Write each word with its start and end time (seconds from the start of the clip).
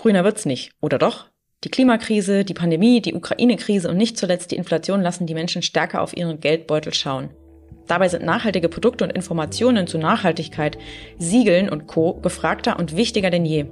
Grüner 0.00 0.24
wird's 0.24 0.46
nicht. 0.46 0.72
Oder 0.80 0.96
doch? 0.96 1.26
Die 1.62 1.68
Klimakrise, 1.68 2.46
die 2.46 2.54
Pandemie, 2.54 3.02
die 3.02 3.12
Ukraine-Krise 3.12 3.90
und 3.90 3.98
nicht 3.98 4.16
zuletzt 4.16 4.50
die 4.50 4.56
Inflation 4.56 5.02
lassen 5.02 5.26
die 5.26 5.34
Menschen 5.34 5.60
stärker 5.60 6.00
auf 6.00 6.16
ihren 6.16 6.40
Geldbeutel 6.40 6.94
schauen. 6.94 7.28
Dabei 7.86 8.08
sind 8.08 8.24
nachhaltige 8.24 8.70
Produkte 8.70 9.04
und 9.04 9.10
Informationen 9.10 9.86
zu 9.86 9.98
Nachhaltigkeit, 9.98 10.78
Siegeln 11.18 11.68
und 11.68 11.86
Co. 11.86 12.14
gefragter 12.14 12.78
und 12.78 12.96
wichtiger 12.96 13.28
denn 13.28 13.44
je. 13.44 13.66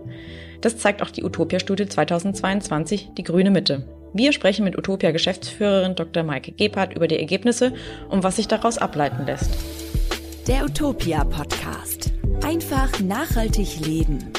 Das 0.61 0.77
zeigt 0.77 1.01
auch 1.01 1.11
die 1.11 1.25
Utopia-Studie 1.25 1.87
2022, 1.87 3.13
die 3.17 3.25
grüne 3.25 3.51
Mitte. 3.51 3.89
Wir 4.13 4.33
sprechen 4.33 4.67
mit 4.67 4.77
Utopia-Geschäftsführerin 4.77 5.95
Dr. 5.95 6.25
Maike 6.25 6.53
Gebhardt 6.53 6.95
über 6.95 7.09
die 7.09 7.19
Ergebnisse 7.19 7.73
und 8.11 8.23
was 8.23 8.37
sich 8.37 8.49
daraus 8.49 8.77
ableiten 8.77 9.25
lässt. 9.25 9.51
Der 10.47 10.63
Utopia-Podcast. 10.65 12.13
Einfach 12.45 13.01
nachhaltig 13.01 13.81
leben. 13.87 14.31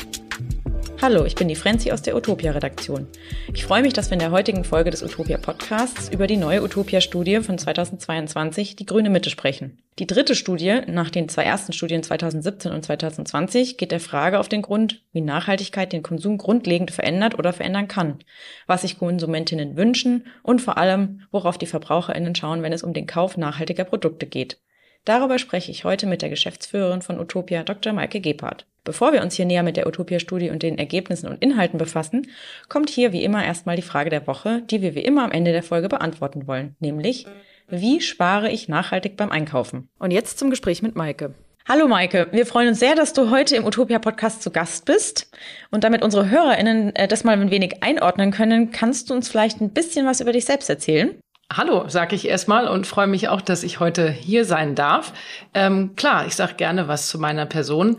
Hallo, 1.02 1.24
ich 1.24 1.36
bin 1.36 1.48
die 1.48 1.56
Frenzi 1.56 1.94
aus 1.94 2.02
der 2.02 2.14
Utopia-Redaktion. 2.18 3.08
Ich 3.54 3.64
freue 3.64 3.82
mich, 3.82 3.94
dass 3.94 4.10
wir 4.10 4.16
in 4.16 4.20
der 4.20 4.32
heutigen 4.32 4.66
Folge 4.66 4.90
des 4.92 5.02
Utopia-Podcasts 5.02 6.10
über 6.10 6.28
die 6.28 6.36
neue 6.36 6.62
Utopia-Studie 6.62 7.40
von 7.40 7.58
2022, 7.58 8.76
die 8.76 8.86
grüne 8.86 9.10
Mitte, 9.10 9.30
sprechen. 9.30 9.82
Die 9.98 10.08
dritte 10.08 10.36
Studie, 10.36 10.82
nach 10.88 11.10
den 11.10 11.30
zwei 11.30 11.44
ersten 11.44 11.72
Studien 11.72 12.04
2017 12.04 12.74
und 12.74 12.84
2020, 12.84 13.78
geht 13.78 13.94
der 13.94 14.02
Frage 14.02 14.40
auf 14.42 14.50
den 14.50 14.62
Grund, 14.62 15.02
wie 15.14 15.22
Nachhaltigkeit 15.22 15.94
den 15.94 16.04
Konsum 16.04 16.38
grundlegend 16.38 16.92
verändert 16.92 17.40
oder 17.40 17.54
verändern 17.54 17.88
kann, 17.88 18.20
was 18.68 18.82
sich 18.82 19.00
Konsumentinnen 19.00 19.78
wünschen 19.78 20.28
und 20.44 20.62
vor 20.62 20.78
allem, 20.78 21.22
worauf 21.32 21.58
die 21.58 21.66
VerbraucherInnen 21.66 22.36
schauen, 22.36 22.62
wenn 22.62 22.74
es 22.74 22.84
um 22.84 22.92
den 22.92 23.08
Kauf 23.08 23.38
nachhaltiger 23.38 23.86
Produkte 23.86 24.26
geht. 24.26 24.60
Darüber 25.06 25.40
spreche 25.40 25.72
ich 25.72 25.86
heute 25.86 26.08
mit 26.08 26.22
der 26.22 26.30
Geschäftsführerin 26.30 27.02
von 27.02 27.22
Utopia, 27.22 27.64
Dr. 27.64 27.94
Maike 27.94 28.20
Gebhardt. 28.20 28.66
Bevor 28.90 29.14
wir 29.14 29.22
uns 29.22 29.36
hier 29.36 29.46
näher 29.46 29.62
mit 29.62 29.78
der 29.78 29.86
Utopia-Studie 29.86 30.50
und 30.50 30.64
den 30.64 30.80
Ergebnissen 30.80 31.28
und 31.28 31.44
Inhalten 31.44 31.78
befassen, 31.78 32.26
kommt 32.70 32.90
hier 32.90 33.14
wie 33.14 33.24
immer 33.24 33.46
erstmal 33.46 33.76
die 33.76 33.84
Frage 33.84 34.10
der 34.10 34.26
Woche, 34.26 34.64
die 34.64 34.82
wir 34.82 34.96
wie 34.96 35.04
immer 35.04 35.24
am 35.24 35.32
Ende 35.32 35.52
der 35.52 35.62
Folge 35.62 35.88
beantworten 35.88 36.48
wollen, 36.48 36.76
nämlich, 36.80 37.28
wie 37.68 38.02
spare 38.02 38.50
ich 38.50 38.68
nachhaltig 38.68 39.16
beim 39.16 39.30
Einkaufen? 39.30 39.90
Und 40.00 40.10
jetzt 40.10 40.40
zum 40.40 40.50
Gespräch 40.50 40.82
mit 40.82 40.96
Maike. 40.96 41.36
Hallo 41.68 41.88
Maike, 41.88 42.30
wir 42.32 42.48
freuen 42.48 42.70
uns 42.70 42.80
sehr, 42.80 42.96
dass 42.96 43.14
du 43.14 43.30
heute 43.30 43.58
im 43.58 43.66
Utopia 43.66 44.00
Podcast 44.00 44.42
zu 44.42 44.50
Gast 44.50 44.86
bist 44.86 45.30
und 45.70 45.84
damit 45.84 46.02
unsere 46.02 46.28
Hörerinnen 46.32 46.96
äh, 46.96 47.08
das 47.08 47.24
mal 47.24 47.40
ein 47.40 47.52
wenig 47.52 47.84
einordnen 47.84 48.32
können, 48.32 48.72
kannst 48.72 49.12
du 49.12 49.14
uns 49.14 49.30
vielleicht 49.30 49.62
ein 49.62 49.70
bisschen 49.70 50.08
was 50.08 50.20
über 50.20 50.32
dich 50.32 50.46
selbst 50.46 50.68
erzählen? 50.68 51.16
Hallo, 51.52 51.88
sage 51.88 52.16
ich 52.16 52.28
erstmal 52.28 52.68
und 52.68 52.86
freue 52.86 53.08
mich 53.08 53.28
auch, 53.28 53.42
dass 53.42 53.64
ich 53.64 53.80
heute 53.80 54.12
hier 54.12 54.46
sein 54.46 54.76
darf. 54.76 55.14
Ähm, 55.56 55.96
klar, 55.96 56.28
ich 56.28 56.36
sage 56.36 56.54
gerne 56.54 56.88
was 56.88 57.08
zu 57.08 57.18
meiner 57.18 57.48
Person. 57.48 57.98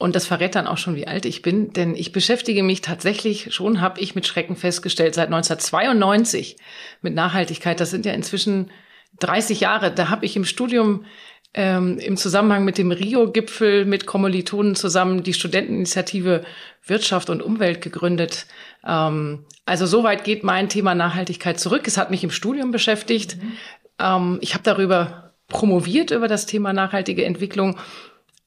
Und 0.00 0.16
das 0.16 0.26
verrät 0.26 0.54
dann 0.54 0.66
auch 0.66 0.78
schon, 0.78 0.96
wie 0.96 1.06
alt 1.06 1.26
ich 1.26 1.42
bin, 1.42 1.74
denn 1.74 1.94
ich 1.94 2.10
beschäftige 2.10 2.62
mich 2.62 2.80
tatsächlich 2.80 3.52
schon, 3.52 3.82
habe 3.82 4.00
ich 4.00 4.14
mit 4.14 4.26
Schrecken 4.26 4.56
festgestellt, 4.56 5.14
seit 5.14 5.26
1992 5.26 6.56
mit 7.02 7.14
Nachhaltigkeit. 7.14 7.78
Das 7.80 7.90
sind 7.90 8.06
ja 8.06 8.14
inzwischen 8.14 8.70
30 9.18 9.60
Jahre. 9.60 9.92
Da 9.92 10.08
habe 10.08 10.24
ich 10.24 10.36
im 10.36 10.46
Studium 10.46 11.04
ähm, 11.52 11.98
im 11.98 12.16
Zusammenhang 12.16 12.64
mit 12.64 12.78
dem 12.78 12.92
Rio-Gipfel 12.92 13.84
mit 13.84 14.06
Kommilitonen 14.06 14.74
zusammen 14.74 15.22
die 15.22 15.34
Studenteninitiative 15.34 16.44
Wirtschaft 16.86 17.28
und 17.28 17.42
Umwelt 17.42 17.82
gegründet. 17.82 18.46
Ähm, 18.86 19.44
also 19.66 19.84
soweit 19.84 20.24
geht 20.24 20.44
mein 20.44 20.70
Thema 20.70 20.94
Nachhaltigkeit 20.94 21.60
zurück. 21.60 21.86
Es 21.86 21.98
hat 21.98 22.10
mich 22.10 22.24
im 22.24 22.30
Studium 22.30 22.70
beschäftigt. 22.70 23.36
Mhm. 23.36 23.52
Ähm, 23.98 24.38
ich 24.40 24.54
habe 24.54 24.64
darüber 24.64 25.34
promoviert 25.46 26.10
über 26.10 26.26
das 26.26 26.46
Thema 26.46 26.72
nachhaltige 26.72 27.26
Entwicklung 27.26 27.76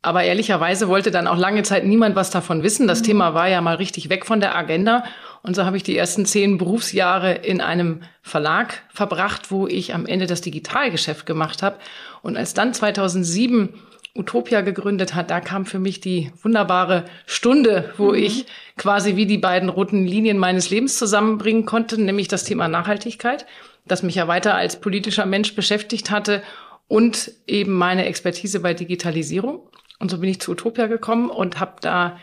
aber 0.03 0.23
ehrlicherweise 0.23 0.89
wollte 0.89 1.11
dann 1.11 1.27
auch 1.27 1.37
lange 1.37 1.63
Zeit 1.63 1.85
niemand 1.85 2.15
was 2.15 2.29
davon 2.29 2.61
wissen. 2.61 2.87
Das 2.87 2.99
mhm. 2.99 3.05
Thema 3.05 3.33
war 3.33 3.47
ja 3.47 3.61
mal 3.61 3.75
richtig 3.75 4.09
weg 4.09 4.25
von 4.25 4.41
der 4.41 4.55
Agenda. 4.55 5.05
Und 5.41 5.55
so 5.55 5.65
habe 5.65 5.77
ich 5.77 5.83
die 5.83 5.97
ersten 5.97 6.25
zehn 6.25 6.57
Berufsjahre 6.57 7.33
in 7.33 7.61
einem 7.61 8.01
Verlag 8.21 8.83
verbracht, 8.89 9.49
wo 9.49 9.65
ich 9.65 9.93
am 9.93 10.05
Ende 10.05 10.27
das 10.27 10.41
Digitalgeschäft 10.41 11.25
gemacht 11.25 11.63
habe. 11.63 11.77
Und 12.21 12.35
als 12.35 12.53
dann 12.53 12.73
2007 12.73 13.69
Utopia 14.13 14.59
gegründet 14.59 15.15
hat, 15.15 15.31
da 15.31 15.39
kam 15.39 15.65
für 15.65 15.79
mich 15.79 16.01
die 16.01 16.31
wunderbare 16.41 17.05
Stunde, 17.25 17.93
wo 17.97 18.09
mhm. 18.09 18.15
ich 18.15 18.45
quasi 18.77 19.15
wie 19.15 19.25
die 19.25 19.37
beiden 19.37 19.69
roten 19.69 20.05
Linien 20.05 20.37
meines 20.37 20.69
Lebens 20.69 20.97
zusammenbringen 20.97 21.65
konnte, 21.65 21.99
nämlich 21.99 22.27
das 22.27 22.43
Thema 22.43 22.67
Nachhaltigkeit, 22.67 23.45
das 23.85 24.03
mich 24.03 24.15
ja 24.15 24.27
weiter 24.27 24.55
als 24.55 24.81
politischer 24.81 25.25
Mensch 25.25 25.55
beschäftigt 25.55 26.11
hatte 26.11 26.43
und 26.89 27.31
eben 27.47 27.71
meine 27.71 28.05
Expertise 28.05 28.59
bei 28.59 28.73
Digitalisierung. 28.73 29.61
Und 30.03 30.09
so 30.09 30.17
bin 30.17 30.29
ich 30.29 30.41
zu 30.41 30.51
Utopia 30.51 30.87
gekommen 30.87 31.29
und 31.29 31.61
habe 31.61 31.75
da 31.79 32.19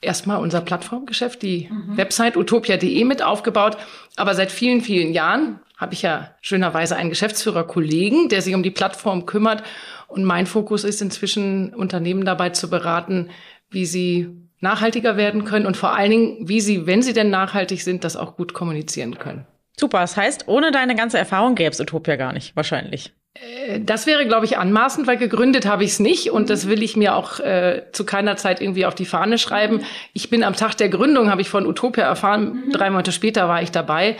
erstmal 0.00 0.40
unser 0.40 0.60
Plattformgeschäft, 0.60 1.42
die 1.42 1.68
mhm. 1.68 1.96
Website 1.96 2.36
utopia.de 2.36 3.02
mit 3.02 3.24
aufgebaut. 3.24 3.76
Aber 4.14 4.36
seit 4.36 4.52
vielen, 4.52 4.82
vielen 4.82 5.12
Jahren 5.12 5.58
habe 5.76 5.94
ich 5.94 6.02
ja 6.02 6.30
schönerweise 6.42 6.94
einen 6.94 7.10
Geschäftsführerkollegen, 7.10 8.28
der 8.28 8.40
sich 8.40 8.54
um 8.54 8.62
die 8.62 8.70
Plattform 8.70 9.26
kümmert. 9.26 9.64
Und 10.06 10.22
mein 10.22 10.46
Fokus 10.46 10.84
ist 10.84 11.02
inzwischen, 11.02 11.74
Unternehmen 11.74 12.24
dabei 12.24 12.50
zu 12.50 12.70
beraten, 12.70 13.30
wie 13.68 13.84
sie 13.84 14.28
nachhaltiger 14.60 15.16
werden 15.16 15.44
können 15.44 15.66
und 15.66 15.76
vor 15.76 15.92
allen 15.92 16.12
Dingen, 16.12 16.48
wie 16.48 16.60
sie, 16.60 16.86
wenn 16.86 17.02
sie 17.02 17.14
denn 17.14 17.30
nachhaltig 17.30 17.82
sind, 17.82 18.04
das 18.04 18.14
auch 18.16 18.36
gut 18.36 18.54
kommunizieren 18.54 19.18
können. 19.18 19.44
Super, 19.76 19.98
das 19.98 20.16
heißt, 20.16 20.46
ohne 20.46 20.70
deine 20.70 20.94
ganze 20.94 21.18
Erfahrung 21.18 21.56
gäbe 21.56 21.70
es 21.70 21.80
Utopia 21.80 22.14
gar 22.14 22.32
nicht, 22.32 22.54
wahrscheinlich. 22.54 23.12
Äh, 23.34 23.80
das 23.80 24.06
wäre, 24.06 24.26
glaube 24.26 24.46
ich, 24.46 24.58
anmaßend, 24.58 25.06
weil 25.06 25.16
gegründet 25.16 25.66
habe 25.66 25.84
ich 25.84 25.90
es 25.90 26.00
nicht 26.00 26.30
und 26.30 26.50
das 26.50 26.68
will 26.68 26.82
ich 26.82 26.96
mir 26.96 27.16
auch 27.16 27.40
äh, 27.40 27.82
zu 27.92 28.04
keiner 28.04 28.36
Zeit 28.36 28.60
irgendwie 28.60 28.86
auf 28.86 28.94
die 28.94 29.06
Fahne 29.06 29.38
schreiben. 29.38 29.82
Ich 30.12 30.30
bin 30.30 30.44
am 30.44 30.54
Tag 30.54 30.74
der 30.76 30.88
Gründung, 30.88 31.30
habe 31.30 31.40
ich 31.40 31.48
von 31.48 31.66
Utopia 31.66 32.04
erfahren, 32.04 32.64
mhm. 32.66 32.72
drei 32.72 32.90
Monate 32.90 33.12
später 33.12 33.48
war 33.48 33.62
ich 33.62 33.70
dabei. 33.70 34.16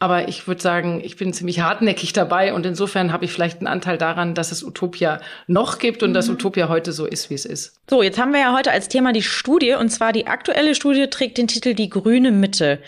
Aber 0.00 0.28
ich 0.28 0.46
würde 0.48 0.60
sagen, 0.60 1.00
ich 1.02 1.16
bin 1.16 1.32
ziemlich 1.32 1.60
hartnäckig 1.60 2.12
dabei 2.12 2.52
und 2.52 2.66
insofern 2.66 3.12
habe 3.12 3.24
ich 3.24 3.32
vielleicht 3.32 3.58
einen 3.58 3.68
Anteil 3.68 3.96
daran, 3.96 4.34
dass 4.34 4.50
es 4.50 4.62
Utopia 4.62 5.20
noch 5.46 5.78
gibt 5.78 6.02
und 6.02 6.10
mhm. 6.10 6.14
dass 6.14 6.28
Utopia 6.28 6.68
heute 6.68 6.92
so 6.92 7.06
ist, 7.06 7.30
wie 7.30 7.34
es 7.34 7.46
ist. 7.46 7.80
So, 7.88 8.02
jetzt 8.02 8.18
haben 8.18 8.32
wir 8.32 8.40
ja 8.40 8.54
heute 8.54 8.72
als 8.72 8.88
Thema 8.88 9.12
die 9.12 9.22
Studie 9.22 9.74
und 9.74 9.88
zwar 9.90 10.12
die 10.12 10.26
aktuelle 10.26 10.74
Studie 10.74 11.06
trägt 11.06 11.38
den 11.38 11.46
Titel 11.46 11.74
Die 11.74 11.88
grüne 11.88 12.32
Mitte. 12.32 12.80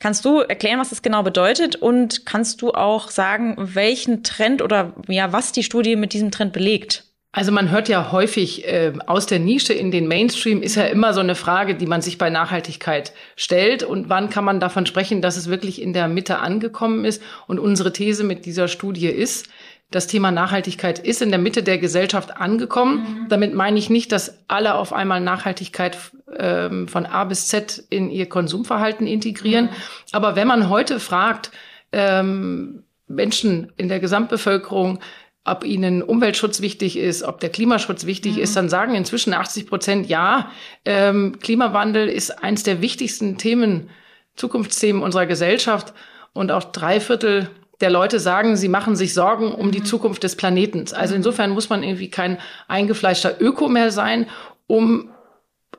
Kannst 0.00 0.24
du 0.24 0.40
erklären, 0.40 0.80
was 0.80 0.88
das 0.88 1.02
genau 1.02 1.22
bedeutet 1.22 1.76
und 1.76 2.24
kannst 2.24 2.62
du 2.62 2.72
auch 2.72 3.10
sagen, 3.10 3.54
welchen 3.58 4.22
Trend 4.24 4.62
oder 4.62 4.94
ja, 5.08 5.32
was 5.32 5.52
die 5.52 5.62
Studie 5.62 5.94
mit 5.94 6.14
diesem 6.14 6.30
Trend 6.30 6.54
belegt? 6.54 7.04
Also 7.32 7.52
man 7.52 7.70
hört 7.70 7.88
ja 7.88 8.10
häufig 8.10 8.66
äh, 8.66 8.92
aus 9.06 9.26
der 9.26 9.38
Nische 9.38 9.72
in 9.72 9.92
den 9.92 10.08
Mainstream 10.08 10.62
ist 10.62 10.74
ja 10.74 10.86
immer 10.86 11.14
so 11.14 11.20
eine 11.20 11.36
Frage, 11.36 11.76
die 11.76 11.86
man 11.86 12.02
sich 12.02 12.18
bei 12.18 12.28
Nachhaltigkeit 12.28 13.12
stellt. 13.36 13.84
Und 13.84 14.08
wann 14.08 14.30
kann 14.30 14.44
man 14.44 14.58
davon 14.58 14.84
sprechen, 14.84 15.22
dass 15.22 15.36
es 15.36 15.48
wirklich 15.48 15.80
in 15.80 15.92
der 15.92 16.08
Mitte 16.08 16.38
angekommen 16.38 17.04
ist? 17.04 17.22
Und 17.46 17.60
unsere 17.60 17.92
These 17.92 18.24
mit 18.24 18.46
dieser 18.46 18.66
Studie 18.66 19.06
ist, 19.06 19.48
das 19.90 20.06
Thema 20.06 20.30
Nachhaltigkeit 20.30 20.98
ist 21.00 21.20
in 21.20 21.30
der 21.30 21.38
Mitte 21.38 21.62
der 21.62 21.78
Gesellschaft 21.78 22.36
angekommen. 22.36 23.22
Mhm. 23.22 23.28
Damit 23.28 23.54
meine 23.54 23.78
ich 23.78 23.90
nicht, 23.90 24.12
dass 24.12 24.38
alle 24.46 24.74
auf 24.76 24.92
einmal 24.92 25.20
Nachhaltigkeit 25.20 25.98
ähm, 26.36 26.86
von 26.86 27.06
A 27.06 27.24
bis 27.24 27.48
Z 27.48 27.82
in 27.90 28.10
ihr 28.10 28.28
Konsumverhalten 28.28 29.06
integrieren. 29.06 29.66
Mhm. 29.66 29.70
Aber 30.12 30.36
wenn 30.36 30.46
man 30.46 30.68
heute 30.68 31.00
fragt, 31.00 31.50
ähm, 31.92 32.84
Menschen 33.08 33.72
in 33.76 33.88
der 33.88 33.98
Gesamtbevölkerung, 33.98 35.00
ob 35.44 35.64
ihnen 35.64 36.02
Umweltschutz 36.02 36.60
wichtig 36.60 36.96
ist, 36.96 37.24
ob 37.24 37.40
der 37.40 37.50
Klimaschutz 37.50 38.06
wichtig 38.06 38.36
mhm. 38.36 38.42
ist, 38.42 38.54
dann 38.54 38.68
sagen 38.68 38.94
inzwischen 38.94 39.34
80 39.34 39.66
Prozent 39.66 40.08
ja. 40.08 40.52
Ähm, 40.84 41.38
Klimawandel 41.40 42.08
ist 42.08 42.42
eins 42.42 42.62
der 42.62 42.80
wichtigsten 42.80 43.38
Themen, 43.38 43.90
Zukunftsthemen 44.36 45.02
unserer 45.02 45.26
Gesellschaft. 45.26 45.94
Und 46.32 46.52
auch 46.52 46.62
drei 46.62 47.00
Viertel 47.00 47.50
der 47.80 47.90
Leute 47.90 48.20
sagen, 48.20 48.56
sie 48.56 48.68
machen 48.68 48.96
sich 48.96 49.14
Sorgen 49.14 49.52
um 49.52 49.70
die 49.70 49.80
mhm. 49.80 49.84
Zukunft 49.84 50.22
des 50.22 50.36
Planeten. 50.36 50.84
Also 50.92 51.14
mhm. 51.14 51.18
insofern 51.18 51.50
muss 51.50 51.70
man 51.70 51.82
irgendwie 51.82 52.10
kein 52.10 52.38
eingefleischter 52.68 53.40
Öko 53.40 53.68
mehr 53.68 53.90
sein, 53.90 54.26
um 54.66 55.10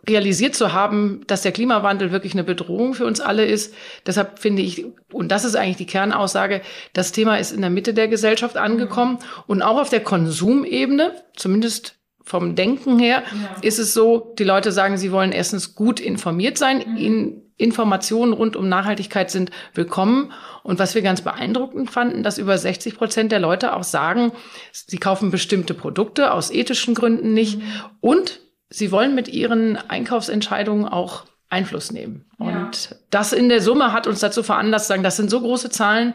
realisiert 0.08 0.56
zu 0.56 0.74
haben, 0.74 1.22
dass 1.28 1.44
der 1.44 1.52
Klimawandel 1.52 2.12
wirklich 2.12 2.34
eine 2.34 2.44
Bedrohung 2.44 2.96
für 2.96 3.06
uns 3.06 3.22
alle 3.22 3.46
ist. 3.46 3.74
Deshalb 4.06 4.40
finde 4.40 4.64
ich, 4.64 4.86
und 5.12 5.30
das 5.30 5.46
ist 5.46 5.56
eigentlich 5.56 5.78
die 5.78 5.86
Kernaussage, 5.86 6.62
das 6.94 7.12
Thema 7.12 7.38
ist 7.38 7.52
in 7.52 7.62
der 7.62 7.70
Mitte 7.70 7.94
der 7.94 8.08
Gesellschaft 8.08 8.58
angekommen 8.58 9.14
mhm. 9.14 9.44
und 9.48 9.62
auch 9.62 9.80
auf 9.80 9.90
der 9.90 10.02
Konsumebene, 10.02 11.14
zumindest 11.36 11.98
vom 12.24 12.56
Denken 12.56 12.98
her, 12.98 13.24
ja. 13.32 13.62
ist 13.62 13.80
es 13.80 13.94
so, 13.94 14.34
die 14.40 14.44
Leute 14.44 14.72
sagen, 14.72 14.98
sie 14.98 15.12
wollen 15.12 15.32
erstens 15.32 15.76
gut 15.76 16.00
informiert 16.00 16.58
sein, 16.58 16.84
mhm. 16.86 16.98
in 16.98 17.41
Informationen 17.58 18.34
rund 18.34 18.56
um 18.56 18.70
Nachhaltigkeit 18.70 19.32
sind 19.32 19.52
willkommen. 19.74 20.32
Und 20.64 20.80
was 20.80 20.96
wir 20.96 21.02
ganz 21.02 21.22
beeindruckend 21.22 21.90
fanden, 21.92 22.24
dass 22.24 22.38
über 22.38 22.58
60 22.58 22.96
Prozent 22.96 23.32
der 23.32 23.40
Leute 23.40 23.76
auch 23.76 23.84
sagen, 23.84 24.32
sie 24.72 24.98
kaufen 24.98 25.32
bestimmte 25.32 25.74
Produkte 25.74 26.34
aus 26.34 26.52
ethischen 26.52 26.94
Gründen 26.94 27.34
nicht 27.34 27.60
mhm. 27.60 27.64
und 28.00 28.40
sie 28.70 28.92
wollen 28.92 29.16
mit 29.16 29.28
ihren 29.28 29.78
Einkaufsentscheidungen 29.78 30.86
auch 30.86 31.26
Einfluss 31.52 31.92
nehmen. 31.92 32.26
Ja. 32.40 32.46
Und 32.46 32.96
das 33.10 33.34
in 33.34 33.50
der 33.50 33.62
Summe 33.62 33.92
hat 33.92 34.08
uns 34.08 34.22
dazu 34.22 34.42
veranlasst, 34.42 34.88
sagen, 34.88 35.04
das 35.04 35.18
sind 35.18 35.30
so 35.30 35.42
große 35.42 35.70
Zahlen, 35.70 36.14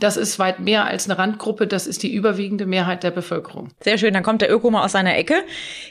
das 0.00 0.16
ist 0.16 0.38
weit 0.38 0.60
mehr 0.60 0.86
als 0.86 1.08
eine 1.08 1.18
Randgruppe, 1.18 1.66
das 1.66 1.86
ist 1.86 2.02
die 2.02 2.12
überwiegende 2.12 2.66
Mehrheit 2.66 3.02
der 3.02 3.10
Bevölkerung. 3.10 3.70
Sehr 3.80 3.98
schön, 3.98 4.14
dann 4.14 4.22
kommt 4.22 4.40
der 4.42 4.50
Öko 4.50 4.70
mal 4.70 4.84
aus 4.84 4.92
seiner 4.92 5.16
Ecke. 5.16 5.44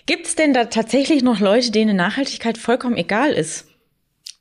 Gibt 0.05 0.25
es 0.25 0.35
denn 0.35 0.53
da 0.53 0.65
tatsächlich 0.65 1.23
noch 1.23 1.39
Leute, 1.39 1.71
denen 1.71 1.95
Nachhaltigkeit 1.95 2.57
vollkommen 2.57 2.97
egal 2.97 3.31
ist? 3.31 3.66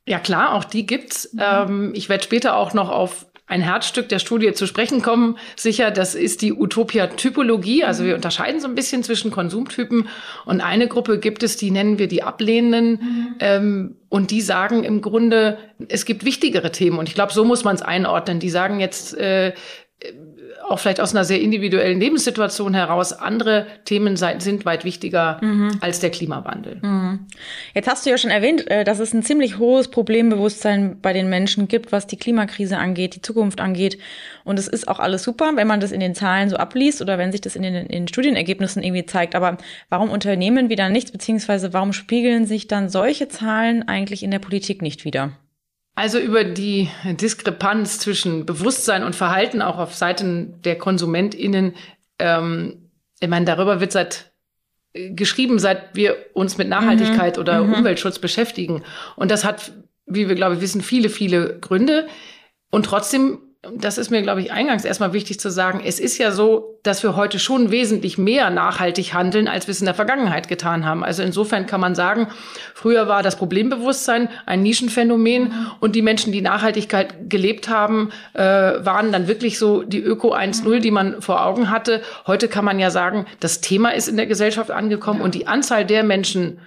Ja 0.07 0.21
klar, 0.21 0.55
auch 0.55 0.65
die 0.65 0.87
gibt's. 0.87 1.33
Mhm. 1.33 1.41
Ähm, 1.43 1.93
ich 1.95 2.09
werde 2.09 2.25
später 2.25 2.57
auch 2.57 2.73
noch 2.75 2.91
auf 2.91 3.27
ein 3.49 3.61
Herzstück 3.61 4.09
der 4.09 4.19
Studie 4.19 4.53
zu 4.55 4.67
sprechen 4.67 5.03
kommen. 5.03 5.39
Sicher, 5.55 5.93
das 5.93 6.17
ist 6.17 6.43
die 6.43 6.53
Utopia-Typologie. 6.53 7.85
Also 7.85 8.05
wir 8.05 8.17
unterscheiden 8.17 8.61
so 8.61 8.67
ein 8.67 8.75
bisschen 8.75 9.05
zwischen 9.05 9.31
Konsumtypen. 9.31 10.09
Und 10.47 10.61
eine 10.61 10.89
Gruppe 10.89 11.21
gibt 11.21 11.45
es, 11.45 11.57
die 11.57 11.71
nennen 11.71 11.99
wir 11.99 12.09
die 12.09 12.25
Ablehnenden. 12.25 12.91
Mhm. 12.91 13.35
Ähm, 13.39 13.97
und 14.09 14.33
die 14.33 14.41
sagen 14.41 14.83
im 14.83 15.01
Grunde, 15.01 15.59
es 15.89 16.05
gibt 16.05 16.25
wichtigere 16.25 16.73
Themen. 16.73 16.99
Und 16.99 17.09
ich 17.09 17.15
glaube, 17.15 17.33
so 17.33 17.45
muss 17.45 17.63
man 17.63 17.77
es 17.77 17.83
einordnen. 17.83 18.41
Die 18.41 18.51
sagen 18.51 18.81
jetzt, 18.81 19.17
äh, 19.17 19.53
auch 20.69 20.79
vielleicht 20.79 21.01
aus 21.01 21.15
einer 21.15 21.25
sehr 21.25 21.41
individuellen 21.41 22.01
Lebenssituation 22.01 22.75
heraus, 22.75 23.13
andere 23.13 23.67
Themen 23.85 24.17
sind 24.17 24.65
weit 24.65 24.85
wichtiger 24.85 25.39
mhm. 25.43 25.79
als 25.81 26.01
der 26.01 26.11
Klimawandel. 26.11 26.79
Mhm. 26.83 27.27
Jetzt 27.75 27.89
hast 27.89 28.05
du 28.05 28.11
ja 28.11 28.19
schon 28.19 28.31
erwähnt, 28.31 28.71
äh, 28.71 28.85
dass 28.85 28.99
es 28.99 29.13
ein 29.13 29.23
ziemlich 29.23 29.59
hohes 29.59 29.89
Problembewusstsein 29.89 31.01
bei 31.01 31.13
den 31.13 31.29
Menschen 31.29 31.69
gibt, 31.69 31.93
was 31.93 32.07
die 32.07 32.17
Klimakrise 32.17 32.79
angeht, 32.79 33.15
die 33.15 33.23
Zukunft 33.23 33.61
angeht. 33.61 33.99
Und 34.45 34.59
es 34.59 34.69
ist 34.69 34.89
auch 34.89 34.99
alles 34.99 35.23
super, 35.23 35.53
wenn 35.55 35.67
man 35.67 35.81
das 35.81 35.93
in 35.93 36.01
den 36.01 36.15
Zahlen 36.15 36.49
so 36.49 36.57
abliest 36.57 37.01
oder 37.01 37.19
wenn 37.19 37.33
sich 37.33 37.41
das 37.41 37.57
in 37.57 37.63
den, 37.63 37.75
in 37.75 37.89
den 37.89 38.09
Studienergebnissen 38.09 38.83
irgendwie 38.83 39.07
zeigt. 39.07 39.35
Aber 39.35 39.59
warum 39.89 40.11
unternehmen 40.11 40.69
wir 40.69 40.77
dann 40.77 40.93
nichts, 40.93 41.11
beziehungsweise 41.11 41.73
warum 41.73 41.93
spiegeln 41.93 42.47
sich 42.47 42.69
dann 42.69 42.89
solche 42.89 43.29
Zahlen 43.29 43.87
eigentlich 43.89 44.23
in 44.23 44.31
der 44.31 44.39
Politik 44.39 44.83
nicht 44.83 45.05
wieder? 45.05 45.33
Also 45.97 46.19
über 46.19 46.45
die 46.45 46.91
Diskrepanz 47.05 47.99
zwischen 47.99 48.45
Bewusstsein 48.45 49.03
und 49.03 49.17
Verhalten 49.17 49.63
auch 49.63 49.79
auf 49.79 49.95
Seiten 49.95 50.61
der 50.61 50.77
KonsumentInnen, 50.77 51.75
ähm, 52.19 52.91
ich 53.19 53.29
meine, 53.29 53.47
darüber 53.47 53.81
wird 53.81 53.93
seit 53.93 54.31
äh, 54.93 55.11
geschrieben, 55.15 55.59
seit 55.59 55.97
wir 55.97 56.17
uns 56.35 56.59
mit 56.59 56.69
Nachhaltigkeit 56.69 57.37
mhm. 57.37 57.41
oder 57.41 57.65
mhm. 57.65 57.73
Umweltschutz 57.73 58.19
beschäftigen. 58.19 58.83
Und 59.17 59.31
das 59.31 59.47
hat, 59.47 59.73
wie 60.05 60.29
wir, 60.29 60.35
glaube 60.35 60.57
ich, 60.57 60.61
wissen, 60.61 60.83
viele, 60.83 61.09
viele 61.09 61.59
Gründe. 61.61 62.07
Und 62.71 62.85
trotzdem 62.85 63.39
das 63.75 63.99
ist 63.99 64.11
mir, 64.11 64.23
glaube 64.23 64.41
ich, 64.41 64.53
eingangs 64.53 64.85
erstmal 64.85 65.13
wichtig 65.13 65.41
zu 65.41 65.51
sagen, 65.51 65.83
es 65.85 65.99
ist 65.99 66.19
ja 66.19 66.31
so, 66.31 66.79
dass 66.83 67.03
wir 67.03 67.17
heute 67.17 67.39
schon 67.39 67.71
wesentlich 67.71 68.19
mehr 68.19 68.51
nachhaltig 68.51 69.15
handeln, 69.15 69.49
als 69.49 69.67
wir 69.67 69.73
es 69.73 69.81
in 69.81 69.87
der 69.87 69.95
Vergangenheit 69.95 70.49
getan 70.49 70.85
haben. 70.85 71.03
Also 71.03 71.23
insofern 71.23 71.67
kann 71.67 71.81
man 71.81 71.95
sagen, 71.95 72.29
früher 72.75 73.09
war 73.09 73.23
das 73.23 73.37
Problembewusstsein 73.37 74.29
ein 74.47 74.63
Nischenphänomen 74.63 75.53
und 75.81 75.97
die 75.97 76.03
Menschen, 76.03 76.33
die 76.33 76.41
Nachhaltigkeit 76.41 77.29
gelebt 77.29 77.69
haben, 77.69 78.11
äh, 78.35 78.43
waren 78.43 79.13
dann 79.13 79.29
wirklich 79.29 79.59
so 79.59 79.83
die 79.83 80.03
Öko 80.03 80.35
1.0, 80.35 80.81
die 80.81 80.91
man 80.91 81.23
vor 81.23 81.45
Augen 81.45 81.71
hatte. 81.71 82.03
Heute 82.27 82.49
kann 82.49 82.65
man 82.65 82.79
ja 82.79 82.91
sagen, 82.91 83.27
das 83.41 83.61
Thema 83.61 83.91
ist 83.91 84.09
in 84.09 84.17
der 84.17 84.27
Gesellschaft 84.27 84.71
angekommen 84.71 85.21
und 85.21 85.35
die 85.35 85.47
Anzahl 85.47 85.85
der 85.85 86.05
Menschen, 86.05 86.61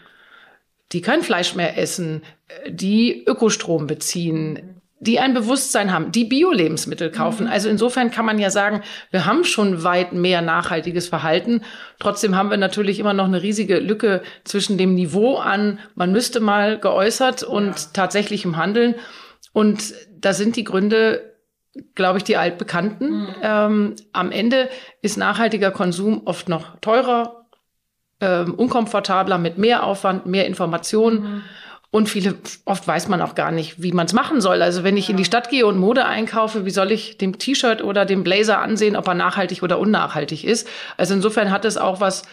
die 0.92 1.02
kein 1.02 1.22
Fleisch 1.22 1.56
mehr 1.56 1.78
essen, 1.78 2.24
die 2.68 3.24
Ökostrom 3.26 3.88
beziehen, 3.88 4.79
die 5.00 5.20
ein 5.20 5.34
Bewusstsein 5.34 5.94
haben, 5.94 6.12
die 6.12 6.26
Bio-Lebensmittel 6.26 7.10
kaufen. 7.10 7.46
Mhm. 7.46 7.52
Also 7.52 7.70
insofern 7.70 8.12
kann 8.12 8.26
man 8.26 8.38
ja 8.38 8.50
sagen, 8.50 8.82
wir 9.12 9.26
haben 9.26 9.46
schon 9.46 9.84
weit 9.84 10.14
mehr 10.14 10.42
nachhaltiges 10.42 11.08
Verhalten. 11.08 11.62
Trotzdem 12.00 12.36
haben 12.36 12.50
wir 12.50 12.58
natürlich 12.58 13.00
immer 13.00 13.14
noch 13.14 13.26
eine 13.26 13.42
riesige 13.42 13.80
Lücke 13.80 14.22
zwischen 14.44 14.78
dem 14.78 14.96
Niveau 14.96 15.38
an, 15.38 15.80
man 15.96 16.12
müsste 16.12 16.42
mal 16.42 16.80
geäußert 16.80 17.44
und 17.44 17.68
ja. 17.68 17.88
tatsächlichem 17.94 18.58
Handeln. 18.58 18.96
Und 19.54 19.94
da 20.18 20.34
sind 20.34 20.58
die 20.58 20.66
Gründe, 20.66 21.34
glaube 21.96 22.18
ich, 22.18 22.26
die 22.26 22.36
altbekannten. 22.38 23.22
Mhm. 23.22 23.36
Ähm, 23.42 23.96
am 24.12 24.32
Ende 24.32 24.70
ist 25.02 25.18
nachhaltiger 25.18 25.72
Konsum 25.72 26.24
oft 26.26 26.50
noch 26.50 26.78
teurer, 26.82 27.46
ähm, 28.20 28.54
unkomfortabler, 28.54 29.38
mit 29.38 29.58
mehr 29.58 29.84
Aufwand, 29.84 30.26
mehr 30.26 30.46
Informationen. 30.46 31.22
Mhm. 31.22 31.42
Und 31.92 32.08
viele, 32.08 32.36
oft 32.66 32.88
weiß 32.88 33.08
man 33.08 33.22
auch 33.22 33.34
gar 33.34 33.52
nicht, 33.52 33.82
wie 33.82 33.92
man 33.92 34.06
es 34.06 34.14
machen 34.14 34.42
soll. 34.42 34.62
Also 34.62 34.84
wenn 34.84 34.96
ich 34.96 35.08
ja. 35.08 35.12
in 35.12 35.18
die 35.18 35.26
Stadt 35.26 35.50
gehe 35.50 35.66
und 35.66 35.80
Mode 35.80 36.06
einkaufe, 36.06 36.66
wie 36.66 36.70
soll 36.70 36.92
ich 36.92 37.18
dem 37.18 37.40
T-Shirt 37.40 37.84
oder 37.84 38.06
dem 38.06 38.24
Blazer 38.24 38.60
ansehen, 38.60 38.96
ob 38.96 39.08
er 39.08 39.16
nachhaltig 39.16 39.64
oder 39.64 39.80
unnachhaltig 39.80 40.46
ist? 40.46 40.68
Also 40.98 41.16
insofern 41.16 41.50
hat 41.50 41.66
es 41.66 41.78
auch 41.78 42.00
was 42.00 42.24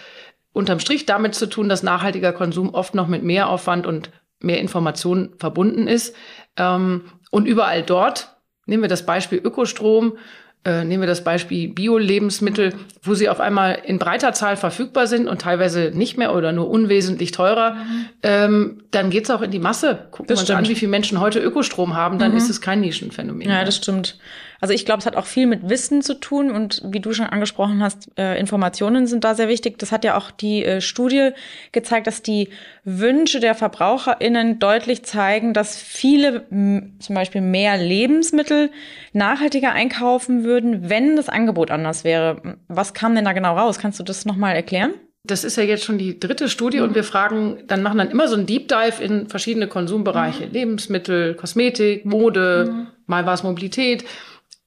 unterm 0.52 0.78
Strich 0.78 1.06
damit 1.06 1.34
zu 1.34 1.46
tun, 1.46 1.70
dass 1.70 1.82
nachhaltiger 1.82 2.32
Konsum 2.32 2.74
oft 2.74 2.94
noch 2.94 3.08
mit 3.08 3.22
mehr 3.22 3.48
Aufwand 3.48 3.86
und 3.86 4.10
mehr 4.40 4.60
Informationen 4.60 5.34
verbunden 5.38 5.88
ist. 5.88 6.14
Ähm, 6.56 7.04
und 7.30 7.46
überall 7.46 7.82
dort, 7.82 8.36
nehmen 8.66 8.82
wir 8.82 8.88
das 8.88 9.06
Beispiel 9.06 9.38
Ökostrom, 9.38 10.18
äh, 10.66 10.84
nehmen 10.84 11.02
wir 11.02 11.06
das 11.06 11.22
Beispiel 11.22 11.68
Bio-Lebensmittel, 11.68 12.74
wo 13.00 13.14
sie 13.14 13.28
auf 13.28 13.38
einmal 13.38 13.78
in 13.84 14.00
breiter 14.00 14.32
Zahl 14.32 14.56
verfügbar 14.56 15.06
sind 15.06 15.28
und 15.28 15.40
teilweise 15.40 15.92
nicht 15.94 16.18
mehr 16.18 16.34
oder 16.34 16.50
nur 16.50 16.68
unwesentlich 16.68 17.30
teurer, 17.30 17.74
mhm. 17.74 18.08
ähm, 18.24 18.82
dann 18.90 19.10
geht's 19.10 19.30
auch 19.30 19.42
in 19.42 19.52
die 19.52 19.60
Masse. 19.60 20.06
Gucken 20.10 20.28
wir 20.28 20.40
uns 20.40 20.50
an, 20.50 20.68
wie 20.68 20.74
viele 20.74 20.90
Menschen 20.90 21.20
heute 21.20 21.38
Ökostrom 21.38 21.94
haben, 21.94 22.18
dann 22.18 22.32
mhm. 22.32 22.38
ist 22.38 22.50
es 22.50 22.60
kein 22.60 22.80
Nischenphänomen. 22.80 23.48
Ja, 23.48 23.64
das 23.64 23.76
stimmt. 23.76 24.18
Also 24.60 24.72
ich 24.74 24.84
glaube, 24.84 25.00
es 25.00 25.06
hat 25.06 25.16
auch 25.16 25.26
viel 25.26 25.46
mit 25.46 25.68
Wissen 25.68 26.02
zu 26.02 26.14
tun 26.14 26.50
und 26.50 26.82
wie 26.84 27.00
du 27.00 27.12
schon 27.12 27.26
angesprochen 27.26 27.82
hast, 27.82 28.08
äh, 28.18 28.38
Informationen 28.38 29.06
sind 29.06 29.24
da 29.24 29.34
sehr 29.34 29.48
wichtig. 29.48 29.78
Das 29.78 29.92
hat 29.92 30.04
ja 30.04 30.16
auch 30.16 30.30
die 30.30 30.64
äh, 30.64 30.80
Studie 30.80 31.30
gezeigt, 31.72 32.06
dass 32.06 32.22
die 32.22 32.50
Wünsche 32.84 33.40
der 33.40 33.54
VerbraucherInnen 33.54 34.58
deutlich 34.58 35.04
zeigen, 35.04 35.52
dass 35.52 35.76
viele 35.76 36.46
zum 36.48 37.14
Beispiel 37.14 37.40
mehr 37.40 37.76
Lebensmittel 37.76 38.70
nachhaltiger 39.12 39.72
einkaufen 39.72 40.44
würden, 40.44 40.88
wenn 40.88 41.16
das 41.16 41.28
Angebot 41.28 41.70
anders 41.70 42.04
wäre. 42.04 42.58
Was 42.68 42.94
kam 42.94 43.14
denn 43.14 43.24
da 43.24 43.32
genau 43.32 43.56
raus? 43.56 43.78
Kannst 43.78 43.98
du 43.98 44.04
das 44.04 44.24
nochmal 44.24 44.54
erklären? 44.54 44.94
Das 45.24 45.42
ist 45.42 45.56
ja 45.56 45.64
jetzt 45.64 45.84
schon 45.84 45.98
die 45.98 46.20
dritte 46.20 46.48
Studie 46.48 46.78
mhm. 46.78 46.84
und 46.84 46.94
wir 46.94 47.02
fragen, 47.02 47.64
dann 47.66 47.82
machen 47.82 47.98
dann 47.98 48.10
immer 48.10 48.28
so 48.28 48.36
ein 48.36 48.46
Deep 48.46 48.68
Dive 48.68 49.02
in 49.02 49.28
verschiedene 49.28 49.66
Konsumbereiche. 49.66 50.46
Mhm. 50.46 50.52
Lebensmittel, 50.52 51.34
Kosmetik, 51.34 52.04
Mode, 52.04 52.70
mhm. 52.70 52.86
mal 53.06 53.26
war 53.26 53.34
es 53.34 53.42
Mobilität 53.42 54.04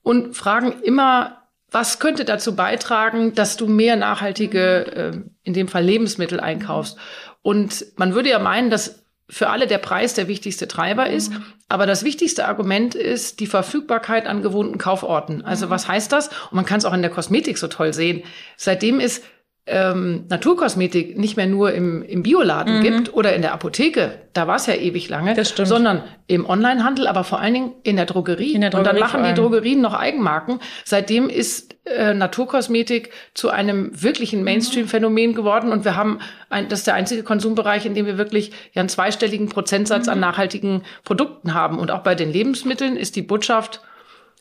und 0.03 0.35
fragen 0.35 0.81
immer, 0.83 1.43
was 1.71 1.99
könnte 1.99 2.25
dazu 2.25 2.55
beitragen, 2.55 3.33
dass 3.35 3.57
du 3.57 3.67
mehr 3.67 3.95
nachhaltige, 3.95 4.85
äh, 4.87 5.21
in 5.43 5.53
dem 5.53 5.67
Fall 5.67 5.83
Lebensmittel 5.83 6.39
einkaufst. 6.39 6.97
Und 7.41 7.85
man 7.97 8.15
würde 8.15 8.29
ja 8.29 8.39
meinen, 8.39 8.69
dass 8.69 9.03
für 9.29 9.49
alle 9.49 9.67
der 9.67 9.77
Preis 9.77 10.15
der 10.15 10.27
wichtigste 10.27 10.67
Treiber 10.67 11.09
ist. 11.09 11.31
Aber 11.67 11.85
das 11.85 12.03
wichtigste 12.03 12.47
Argument 12.47 12.95
ist 12.95 13.39
die 13.39 13.47
Verfügbarkeit 13.47 14.25
an 14.25 14.41
gewohnten 14.41 14.79
Kauforten. 14.79 15.43
Also 15.43 15.69
was 15.69 15.87
heißt 15.87 16.11
das? 16.11 16.29
Und 16.29 16.53
man 16.53 16.65
kann 16.65 16.79
es 16.79 16.85
auch 16.85 16.93
in 16.93 17.03
der 17.03 17.11
Kosmetik 17.11 17.59
so 17.59 17.67
toll 17.67 17.93
sehen. 17.93 18.23
Seitdem 18.57 18.99
ist 18.99 19.23
ähm, 19.69 20.25
Naturkosmetik 20.29 21.17
nicht 21.17 21.37
mehr 21.37 21.45
nur 21.45 21.73
im, 21.73 22.01
im 22.01 22.23
Bioladen 22.23 22.79
mhm. 22.79 22.81
gibt 22.83 23.13
oder 23.13 23.35
in 23.35 23.43
der 23.43 23.53
Apotheke, 23.53 24.13
da 24.33 24.47
war 24.47 24.55
es 24.55 24.65
ja 24.65 24.73
ewig 24.73 25.09
lange, 25.09 25.35
das 25.35 25.49
stimmt. 25.49 25.67
sondern 25.67 26.03
im 26.27 26.49
Onlinehandel, 26.49 27.07
aber 27.07 27.23
vor 27.23 27.39
allen 27.39 27.53
Dingen 27.53 27.71
in 27.83 27.95
der 27.95 28.05
Drogerie. 28.05 28.53
In 28.53 28.61
der 28.61 28.71
Drogerie 28.71 28.89
Und 28.89 28.95
dann 28.95 28.99
machen 28.99 29.23
die 29.23 29.39
Drogerien 29.39 29.81
noch 29.81 29.93
Eigenmarken. 29.93 30.59
Seitdem 30.85 31.29
ist 31.29 31.75
äh, 31.85 32.13
Naturkosmetik 32.15 33.11
zu 33.35 33.49
einem 33.49 33.91
wirklichen 33.93 34.43
Mainstream-Phänomen 34.43 35.35
geworden 35.35 35.71
und 35.71 35.85
wir 35.85 35.95
haben, 35.95 36.19
ein, 36.49 36.67
das 36.67 36.79
ist 36.79 36.87
der 36.87 36.95
einzige 36.95 37.21
Konsumbereich, 37.21 37.85
in 37.85 37.93
dem 37.93 38.07
wir 38.07 38.17
wirklich 38.17 38.51
ja 38.73 38.81
einen 38.81 38.89
zweistelligen 38.89 39.49
Prozentsatz 39.49 40.07
mhm. 40.07 40.13
an 40.13 40.19
nachhaltigen 40.19 40.81
Produkten 41.03 41.53
haben. 41.53 41.77
Und 41.77 41.91
auch 41.91 42.01
bei 42.01 42.15
den 42.15 42.31
Lebensmitteln 42.31 42.97
ist 42.97 43.15
die 43.15 43.21
Botschaft, 43.21 43.81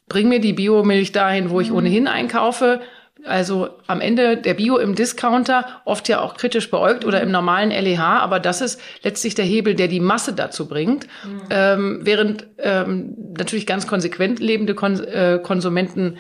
bring 0.09 0.29
mir 0.29 0.41
die 0.41 0.55
Biomilch 0.55 1.13
dahin, 1.13 1.51
wo 1.51 1.61
ich 1.61 1.71
mhm. 1.71 1.77
ohnehin 1.77 2.09
einkaufe 2.09 2.81
also 3.25 3.71
am 3.87 4.01
Ende 4.01 4.37
der 4.37 4.55
Bio 4.55 4.79
im 4.79 4.95
Discounter, 4.95 5.83
oft 5.85 6.09
ja 6.09 6.21
auch 6.21 6.37
kritisch 6.37 6.71
beäugt 6.71 7.05
oder 7.05 7.21
im 7.21 7.31
normalen 7.31 7.71
LEH, 7.71 8.01
aber 8.01 8.41
das 8.41 8.61
ist 8.61 8.81
letztlich 9.03 9.35
der 9.35 9.45
Hebel, 9.45 9.75
der 9.75 9.89
die 9.89 10.01
Masse 10.01 10.33
dazu 10.33 10.69
bringt. 10.69 11.07
Mhm. 11.25 11.43
Ähm, 11.51 11.99
während 12.03 12.47
ähm, 12.59 13.15
natürlich 13.37 13.67
ganz 13.67 13.87
konsequent 13.87 14.41
lebende 14.41 14.75
Kon 14.75 15.03
äh, 15.05 15.41
Konsumenten 15.43 16.19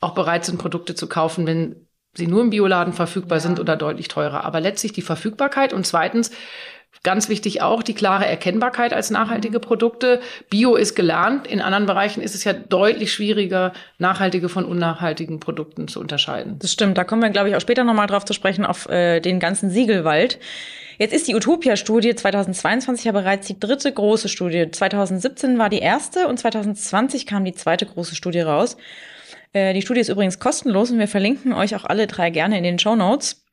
auch 0.00 0.14
bereit 0.14 0.44
sind, 0.44 0.58
Produkte 0.58 0.94
zu 0.94 1.08
kaufen, 1.08 1.46
wenn 1.46 1.86
sie 2.14 2.26
nur 2.26 2.42
im 2.42 2.50
Bioladen 2.50 2.92
verfügbar 2.92 3.38
ja. 3.38 3.42
sind 3.42 3.60
oder 3.60 3.76
deutlich 3.76 4.08
teurer. 4.08 4.44
Aber 4.44 4.60
letztlich 4.60 4.92
die 4.92 5.02
Verfügbarkeit 5.02 5.72
und 5.72 5.86
zweitens 5.86 6.30
Ganz 7.06 7.28
wichtig 7.28 7.62
auch 7.62 7.84
die 7.84 7.94
klare 7.94 8.26
Erkennbarkeit 8.26 8.92
als 8.92 9.10
nachhaltige 9.10 9.60
Produkte. 9.60 10.20
Bio 10.50 10.74
ist 10.74 10.96
gelernt. 10.96 11.46
In 11.46 11.60
anderen 11.60 11.86
Bereichen 11.86 12.20
ist 12.20 12.34
es 12.34 12.42
ja 12.42 12.52
deutlich 12.52 13.12
schwieriger, 13.12 13.74
nachhaltige 13.98 14.48
von 14.48 14.64
unnachhaltigen 14.64 15.38
Produkten 15.38 15.86
zu 15.86 16.00
unterscheiden. 16.00 16.58
Das 16.58 16.72
stimmt. 16.72 16.98
Da 16.98 17.04
kommen 17.04 17.22
wir, 17.22 17.30
glaube 17.30 17.48
ich, 17.48 17.54
auch 17.54 17.60
später 17.60 17.84
nochmal 17.84 18.08
drauf 18.08 18.24
zu 18.24 18.32
sprechen, 18.32 18.66
auf 18.66 18.88
äh, 18.88 19.20
den 19.20 19.38
ganzen 19.38 19.70
Siegelwald. 19.70 20.40
Jetzt 20.98 21.14
ist 21.14 21.28
die 21.28 21.36
Utopia-Studie 21.36 22.16
2022 22.16 23.04
ja 23.04 23.12
bereits 23.12 23.46
die 23.46 23.60
dritte 23.60 23.92
große 23.92 24.28
Studie. 24.28 24.68
2017 24.68 25.60
war 25.60 25.68
die 25.68 25.78
erste 25.78 26.26
und 26.26 26.40
2020 26.40 27.24
kam 27.24 27.44
die 27.44 27.54
zweite 27.54 27.86
große 27.86 28.16
Studie 28.16 28.40
raus. 28.40 28.76
Äh, 29.52 29.74
die 29.74 29.82
Studie 29.82 30.00
ist 30.00 30.08
übrigens 30.08 30.40
kostenlos 30.40 30.90
und 30.90 30.98
wir 30.98 31.06
verlinken 31.06 31.52
euch 31.52 31.76
auch 31.76 31.84
alle 31.84 32.08
drei 32.08 32.30
gerne 32.30 32.58
in 32.58 32.64
den 32.64 32.80
Show 32.80 32.96
Notes. 32.96 33.45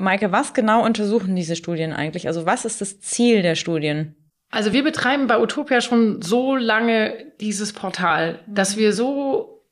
Maike, 0.00 0.32
was 0.32 0.54
genau 0.54 0.84
untersuchen 0.84 1.36
diese 1.36 1.56
Studien 1.56 1.92
eigentlich? 1.92 2.26
Also 2.26 2.46
was 2.46 2.64
ist 2.64 2.80
das 2.80 3.00
Ziel 3.00 3.42
der 3.42 3.54
Studien? 3.54 4.16
Also 4.50 4.72
wir 4.72 4.82
betreiben 4.82 5.26
bei 5.28 5.40
Utopia 5.40 5.80
schon 5.80 6.22
so 6.22 6.56
lange 6.56 7.32
dieses 7.40 7.72
Portal, 7.72 8.40
dass 8.46 8.76
wir 8.76 8.92
so 8.92 9.62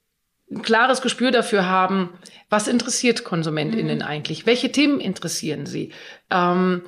ein 0.50 0.62
klares 0.62 1.02
Gespür 1.02 1.30
dafür 1.30 1.66
haben, 1.66 2.11
was 2.49 2.68
interessiert 2.68 3.25
KonsumentInnen 3.25 3.99
mhm. 3.99 4.04
eigentlich? 4.04 4.47
Welche 4.47 4.73
Themen 4.73 5.00
interessieren 5.00 5.66
sie? 5.66 5.92
Ähm, 6.30 6.82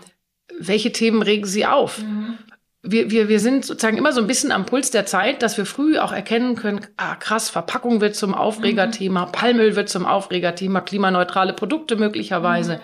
welche 0.58 0.92
Themen 0.92 1.22
regen 1.22 1.46
sie 1.46 1.66
auf? 1.66 2.02
Mhm. 2.02 2.38
wir, 2.82 3.10
wir, 3.10 3.28
wir 3.28 3.40
sind 3.40 3.64
sozusagen 3.64 3.98
immer 3.98 4.12
so 4.12 4.20
ein 4.20 4.26
bisschen 4.26 4.52
am 4.52 4.66
Puls 4.66 4.90
der 4.90 5.04
Zeit, 5.04 5.42
dass 5.42 5.58
wir 5.58 5.66
früh 5.66 5.98
auch 5.98 6.12
erkennen 6.12 6.56
können, 6.56 6.86
ah 6.96 7.16
krass, 7.16 7.50
Verpackung 7.50 8.00
wird 8.00 8.14
zum 8.16 8.34
Aufregerthema, 8.34 9.26
mhm. 9.26 9.32
Palmöl 9.32 9.76
wird 9.76 9.88
zum 9.88 10.06
Aufregerthema, 10.06 10.80
klimaneutrale 10.80 11.52
Produkte 11.52 11.96
möglicherweise. 11.96 12.80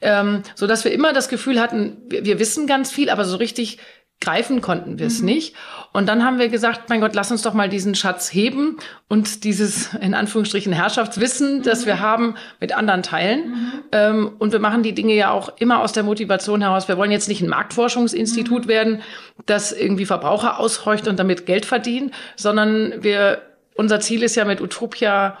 Ähm, 0.00 0.42
so 0.54 0.66
dass 0.66 0.84
wir 0.84 0.92
immer 0.92 1.12
das 1.12 1.28
Gefühl 1.28 1.60
hatten, 1.60 1.96
wir, 2.08 2.24
wir 2.24 2.38
wissen 2.38 2.66
ganz 2.66 2.90
viel, 2.90 3.10
aber 3.10 3.24
so 3.24 3.36
richtig 3.36 3.78
greifen 4.20 4.60
konnten 4.60 4.98
wir 4.98 5.06
es 5.06 5.20
mhm. 5.20 5.26
nicht. 5.26 5.54
Und 5.92 6.08
dann 6.08 6.24
haben 6.24 6.38
wir 6.38 6.48
gesagt, 6.48 6.88
mein 6.88 7.00
Gott, 7.00 7.14
lass 7.14 7.30
uns 7.30 7.42
doch 7.42 7.54
mal 7.54 7.68
diesen 7.68 7.94
Schatz 7.94 8.32
heben 8.32 8.76
und 9.08 9.44
dieses 9.44 9.94
in 9.94 10.14
Anführungsstrichen 10.14 10.72
Herrschaftswissen, 10.72 11.58
mhm. 11.58 11.62
das 11.62 11.86
wir 11.86 12.00
haben, 12.00 12.34
mit 12.60 12.76
anderen 12.76 13.02
teilen. 13.02 13.50
Mhm. 13.50 13.72
Ähm, 13.92 14.32
und 14.38 14.52
wir 14.52 14.58
machen 14.58 14.82
die 14.82 14.94
Dinge 14.94 15.14
ja 15.14 15.30
auch 15.30 15.56
immer 15.58 15.80
aus 15.80 15.92
der 15.92 16.02
Motivation 16.02 16.62
heraus. 16.62 16.88
Wir 16.88 16.96
wollen 16.96 17.12
jetzt 17.12 17.28
nicht 17.28 17.42
ein 17.42 17.48
Marktforschungsinstitut 17.48 18.64
mhm. 18.64 18.68
werden, 18.68 19.02
das 19.46 19.72
irgendwie 19.72 20.06
Verbraucher 20.06 20.58
aushorcht 20.58 21.06
und 21.06 21.18
damit 21.18 21.46
Geld 21.46 21.64
verdient, 21.64 22.12
sondern 22.34 23.02
wir, 23.02 23.42
unser 23.76 24.00
Ziel 24.00 24.24
ist 24.24 24.34
ja 24.34 24.44
mit 24.44 24.60
Utopia, 24.60 25.38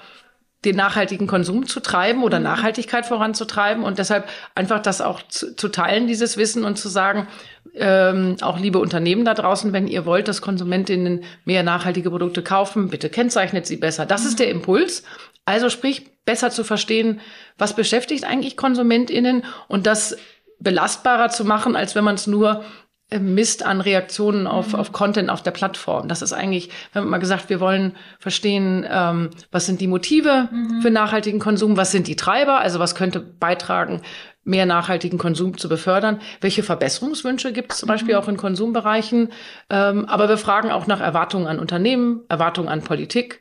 den 0.64 0.76
nachhaltigen 0.76 1.26
Konsum 1.26 1.66
zu 1.66 1.80
treiben 1.80 2.24
oder 2.24 2.38
mhm. 2.38 2.44
Nachhaltigkeit 2.44 3.06
voranzutreiben 3.06 3.84
und 3.84 3.98
deshalb 3.98 4.28
einfach 4.54 4.80
das 4.80 5.00
auch 5.00 5.22
zu, 5.28 5.54
zu 5.54 5.68
teilen, 5.68 6.06
dieses 6.06 6.36
Wissen 6.36 6.64
und 6.64 6.76
zu 6.76 6.88
sagen, 6.88 7.28
ähm, 7.74 8.36
auch 8.40 8.58
liebe 8.58 8.80
Unternehmen 8.80 9.24
da 9.24 9.34
draußen, 9.34 9.72
wenn 9.72 9.86
ihr 9.86 10.04
wollt, 10.04 10.26
dass 10.26 10.42
Konsumentinnen 10.42 11.22
mehr 11.44 11.62
nachhaltige 11.62 12.10
Produkte 12.10 12.42
kaufen, 12.42 12.88
bitte 12.88 13.08
kennzeichnet 13.08 13.66
sie 13.66 13.76
besser. 13.76 14.04
Das 14.04 14.24
ist 14.24 14.40
der 14.40 14.50
Impuls. 14.50 15.04
Also 15.44 15.70
sprich, 15.70 16.10
besser 16.24 16.50
zu 16.50 16.64
verstehen, 16.64 17.20
was 17.56 17.74
beschäftigt 17.74 18.24
eigentlich 18.24 18.56
Konsumentinnen 18.56 19.44
und 19.68 19.86
das 19.86 20.16
belastbarer 20.58 21.30
zu 21.30 21.44
machen, 21.44 21.76
als 21.76 21.94
wenn 21.94 22.04
man 22.04 22.16
es 22.16 22.26
nur 22.26 22.64
misst 23.10 23.64
an 23.64 23.80
Reaktionen 23.80 24.46
auf, 24.46 24.72
mhm. 24.72 24.74
auf 24.74 24.92
Content 24.92 25.30
auf 25.30 25.42
der 25.42 25.50
Plattform. 25.50 26.08
Das 26.08 26.20
ist 26.20 26.34
eigentlich, 26.34 26.70
wir 26.92 27.00
haben 27.00 27.08
mal 27.08 27.18
gesagt, 27.18 27.48
wir 27.48 27.58
wollen 27.58 27.96
verstehen, 28.18 28.86
ähm, 28.88 29.30
was 29.50 29.64
sind 29.64 29.80
die 29.80 29.86
Motive 29.86 30.48
mhm. 30.52 30.82
für 30.82 30.90
nachhaltigen 30.90 31.40
Konsum, 31.40 31.78
was 31.78 31.90
sind 31.90 32.06
die 32.06 32.16
Treiber, 32.16 32.60
also 32.60 32.78
was 32.78 32.94
könnte 32.94 33.20
beitragen, 33.20 34.02
mehr 34.44 34.66
nachhaltigen 34.66 35.18
Konsum 35.18 35.56
zu 35.56 35.70
befördern. 35.70 36.20
Welche 36.42 36.62
Verbesserungswünsche 36.62 37.52
gibt 37.52 37.72
es 37.72 37.78
zum 37.78 37.86
Beispiel 37.86 38.14
mhm. 38.14 38.20
auch 38.20 38.28
in 38.28 38.36
Konsumbereichen? 38.36 39.32
Ähm, 39.70 40.04
aber 40.04 40.28
wir 40.28 40.38
fragen 40.38 40.70
auch 40.70 40.86
nach 40.86 41.00
Erwartungen 41.00 41.46
an 41.46 41.58
Unternehmen, 41.58 42.24
Erwartungen 42.28 42.68
an 42.68 42.82
Politik, 42.82 43.40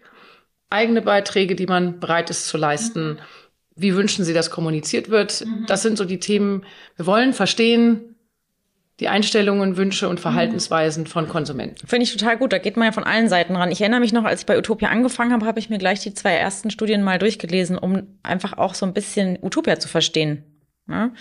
eigene 0.69 1.01
Beiträge, 1.01 1.55
die 1.55 1.67
man 1.67 1.99
bereit 1.99 2.29
ist 2.29 2.47
zu 2.47 2.57
leisten. 2.57 3.09
Mhm. 3.09 3.17
Wie 3.75 3.95
wünschen 3.95 4.23
Sie, 4.23 4.33
dass 4.33 4.49
kommuniziert 4.49 5.09
wird? 5.09 5.45
Mhm. 5.45 5.65
Das 5.67 5.81
sind 5.81 5.97
so 5.97 6.05
die 6.05 6.19
Themen. 6.19 6.65
Wir 6.95 7.05
wollen 7.05 7.33
verstehen, 7.33 8.15
die 8.99 9.07
Einstellungen, 9.07 9.77
Wünsche 9.77 10.09
und 10.09 10.19
Verhaltensweisen 10.19 11.05
von 11.05 11.27
Konsumenten. 11.29 11.85
Finde 11.85 12.03
ich 12.03 12.11
total 12.11 12.37
gut. 12.37 12.51
Da 12.51 12.57
geht 12.57 12.77
man 12.77 12.87
ja 12.87 12.91
von 12.91 13.03
allen 13.03 13.29
Seiten 13.29 13.55
ran. 13.55 13.71
Ich 13.71 13.81
erinnere 13.81 13.99
mich 13.99 14.13
noch, 14.13 14.23
als 14.23 14.41
ich 14.41 14.45
bei 14.47 14.57
Utopia 14.57 14.89
angefangen 14.89 15.33
habe, 15.33 15.45
habe 15.45 15.59
ich 15.59 15.69
mir 15.69 15.77
gleich 15.77 15.99
die 15.99 16.13
zwei 16.13 16.33
ersten 16.33 16.71
Studien 16.71 17.03
mal 17.03 17.19
durchgelesen, 17.19 17.77
um 17.77 18.07
einfach 18.23 18.57
auch 18.57 18.73
so 18.73 18.85
ein 18.85 18.93
bisschen 18.93 19.37
Utopia 19.41 19.79
zu 19.79 19.87
verstehen. 19.87 20.43
Ja. 20.89 21.11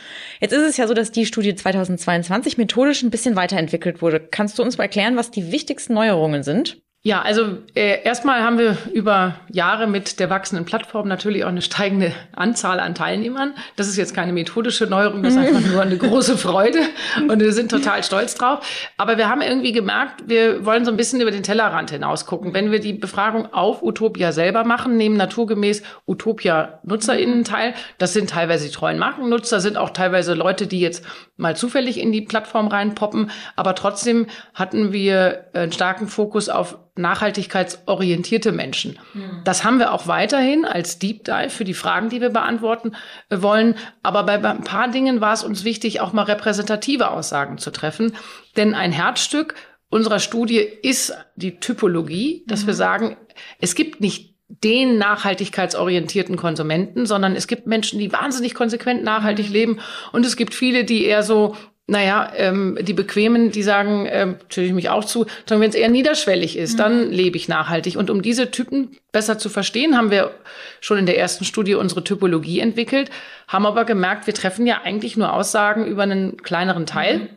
Jetzt 0.40 0.52
ist 0.52 0.62
es 0.62 0.76
ja 0.76 0.86
so, 0.86 0.94
dass 0.94 1.10
die 1.10 1.26
Studie 1.26 1.54
2022 1.54 2.56
methodisch 2.56 3.02
ein 3.02 3.10
bisschen 3.10 3.36
weiterentwickelt 3.36 4.00
wurde. 4.00 4.20
Kannst 4.20 4.58
du 4.58 4.62
uns 4.62 4.78
mal 4.78 4.84
erklären, 4.84 5.16
was 5.16 5.30
die 5.30 5.50
wichtigsten 5.50 5.94
Neuerungen 5.94 6.44
sind? 6.44 6.80
Ja, 7.06 7.22
also 7.22 7.58
äh, 7.76 8.02
erstmal 8.02 8.42
haben 8.42 8.58
wir 8.58 8.76
über 8.92 9.36
Jahre 9.52 9.86
mit 9.86 10.18
der 10.18 10.28
wachsenden 10.28 10.64
Plattform 10.64 11.06
natürlich 11.06 11.44
auch 11.44 11.50
eine 11.50 11.62
steigende 11.62 12.10
Anzahl 12.34 12.80
an 12.80 12.96
Teilnehmern. 12.96 13.54
Das 13.76 13.86
ist 13.86 13.96
jetzt 13.96 14.12
keine 14.12 14.32
methodische 14.32 14.88
Neuerung, 14.88 15.22
das 15.22 15.34
ist 15.34 15.38
einfach 15.38 15.60
nur 15.70 15.82
eine 15.82 15.98
große 15.98 16.36
Freude 16.36 16.80
und 17.28 17.38
wir 17.38 17.52
sind 17.52 17.70
total 17.70 18.02
stolz 18.02 18.34
drauf. 18.34 18.66
Aber 18.96 19.18
wir 19.18 19.28
haben 19.28 19.40
irgendwie 19.40 19.70
gemerkt, 19.70 20.24
wir 20.26 20.66
wollen 20.66 20.84
so 20.84 20.90
ein 20.90 20.96
bisschen 20.96 21.20
über 21.20 21.30
den 21.30 21.44
Tellerrand 21.44 21.92
hinaus 21.92 22.26
gucken. 22.26 22.54
Wenn 22.54 22.72
wir 22.72 22.80
die 22.80 22.94
Befragung 22.94 23.54
auf 23.54 23.84
Utopia 23.84 24.32
selber 24.32 24.64
machen, 24.64 24.96
nehmen 24.96 25.16
naturgemäß 25.16 25.84
Utopia-NutzerInnen 26.08 27.44
teil. 27.44 27.74
Das 27.98 28.14
sind 28.14 28.30
teilweise 28.30 28.66
die 28.66 28.74
treuen 28.74 28.98
Markennutzer, 28.98 29.60
sind 29.60 29.76
auch 29.76 29.90
teilweise 29.90 30.34
Leute, 30.34 30.66
die 30.66 30.80
jetzt 30.80 31.04
mal 31.36 31.54
zufällig 31.56 32.00
in 32.00 32.10
die 32.10 32.22
Plattform 32.22 32.66
reinpoppen. 32.66 33.30
Aber 33.54 33.76
trotzdem 33.76 34.26
hatten 34.54 34.92
wir 34.92 35.44
einen 35.52 35.70
starken 35.70 36.08
Fokus 36.08 36.48
auf 36.48 36.80
nachhaltigkeitsorientierte 36.98 38.52
Menschen. 38.52 38.98
Das 39.44 39.64
haben 39.64 39.78
wir 39.78 39.92
auch 39.92 40.06
weiterhin 40.06 40.64
als 40.64 40.98
Deep 40.98 41.24
Dive 41.24 41.50
für 41.50 41.64
die 41.64 41.74
Fragen, 41.74 42.08
die 42.08 42.20
wir 42.20 42.30
beantworten 42.30 42.92
äh, 43.28 43.42
wollen. 43.42 43.74
Aber 44.02 44.22
bei 44.24 44.42
ein 44.42 44.64
paar 44.64 44.88
Dingen 44.88 45.20
war 45.20 45.32
es 45.32 45.42
uns 45.42 45.64
wichtig, 45.64 46.00
auch 46.00 46.12
mal 46.12 46.22
repräsentative 46.22 47.10
Aussagen 47.10 47.58
zu 47.58 47.70
treffen. 47.70 48.14
Denn 48.56 48.74
ein 48.74 48.92
Herzstück 48.92 49.54
unserer 49.88 50.18
Studie 50.18 50.58
ist 50.58 51.16
die 51.36 51.60
Typologie, 51.60 52.44
dass 52.46 52.62
mhm. 52.62 52.66
wir 52.68 52.74
sagen, 52.74 53.16
es 53.60 53.74
gibt 53.74 54.00
nicht 54.00 54.36
den 54.48 54.96
nachhaltigkeitsorientierten 54.98 56.36
Konsumenten, 56.36 57.04
sondern 57.04 57.34
es 57.34 57.48
gibt 57.48 57.66
Menschen, 57.66 57.98
die 57.98 58.12
wahnsinnig 58.12 58.54
konsequent 58.54 59.02
nachhaltig 59.02 59.48
leben 59.48 59.80
und 60.12 60.24
es 60.24 60.36
gibt 60.36 60.54
viele, 60.54 60.84
die 60.84 61.04
eher 61.04 61.24
so 61.24 61.56
naja, 61.88 62.32
ähm, 62.34 62.76
die 62.80 62.94
Bequemen, 62.94 63.52
die 63.52 63.62
sagen, 63.62 64.06
ähm, 64.10 64.32
natürlich 64.40 64.72
mich 64.72 64.88
auch 64.88 65.04
zu, 65.04 65.26
sondern 65.46 65.62
wenn 65.62 65.70
es 65.70 65.76
eher 65.76 65.88
niederschwellig 65.88 66.58
ist, 66.58 66.74
mhm. 66.74 66.78
dann 66.78 67.10
lebe 67.12 67.36
ich 67.36 67.48
nachhaltig. 67.48 67.96
Und 67.96 68.10
um 68.10 68.22
diese 68.22 68.50
Typen 68.50 68.96
besser 69.12 69.38
zu 69.38 69.48
verstehen, 69.48 69.96
haben 69.96 70.10
wir 70.10 70.32
schon 70.80 70.98
in 70.98 71.06
der 71.06 71.18
ersten 71.18 71.44
Studie 71.44 71.74
unsere 71.76 72.02
Typologie 72.02 72.58
entwickelt, 72.58 73.10
haben 73.46 73.66
aber 73.66 73.84
gemerkt, 73.84 74.26
wir 74.26 74.34
treffen 74.34 74.66
ja 74.66 74.80
eigentlich 74.82 75.16
nur 75.16 75.32
Aussagen 75.32 75.86
über 75.86 76.02
einen 76.02 76.42
kleineren 76.42 76.86
Teil. 76.86 77.18
Mhm. 77.18 77.28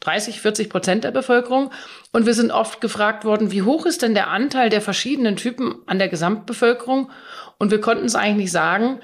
30, 0.00 0.40
40 0.40 0.70
Prozent 0.70 1.02
der 1.04 1.10
Bevölkerung. 1.10 1.72
Und 2.12 2.24
wir 2.24 2.32
sind 2.32 2.52
oft 2.52 2.80
gefragt 2.80 3.24
worden, 3.24 3.50
wie 3.50 3.62
hoch 3.62 3.84
ist 3.84 4.02
denn 4.02 4.14
der 4.14 4.28
Anteil 4.28 4.70
der 4.70 4.80
verschiedenen 4.80 5.34
Typen 5.34 5.74
an 5.86 5.98
der 5.98 6.08
Gesamtbevölkerung? 6.08 7.10
Und 7.58 7.72
wir 7.72 7.80
konnten 7.80 8.06
es 8.06 8.14
eigentlich 8.14 8.36
nicht 8.36 8.52
sagen, 8.52 9.00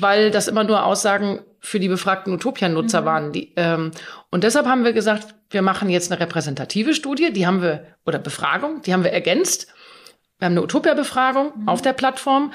weil 0.00 0.30
das 0.30 0.48
immer 0.48 0.64
nur 0.64 0.84
Aussagen 0.84 1.40
für 1.60 1.78
die 1.78 1.88
befragten 1.88 2.32
Utopia-Nutzer 2.32 3.02
mhm. 3.02 3.06
waren. 3.06 3.32
Die, 3.32 3.52
ähm, 3.56 3.92
und 4.30 4.44
deshalb 4.44 4.66
haben 4.66 4.84
wir 4.84 4.92
gesagt, 4.92 5.34
wir 5.50 5.62
machen 5.62 5.90
jetzt 5.90 6.10
eine 6.10 6.20
repräsentative 6.20 6.94
Studie, 6.94 7.32
die 7.32 7.46
haben 7.46 7.62
wir, 7.62 7.86
oder 8.04 8.18
Befragung, 8.18 8.82
die 8.82 8.92
haben 8.92 9.04
wir 9.04 9.12
ergänzt. 9.12 9.68
Wir 10.38 10.46
haben 10.46 10.52
eine 10.52 10.62
Utopia-Befragung 10.62 11.52
mhm. 11.54 11.68
auf 11.68 11.82
der 11.82 11.92
Plattform 11.92 12.52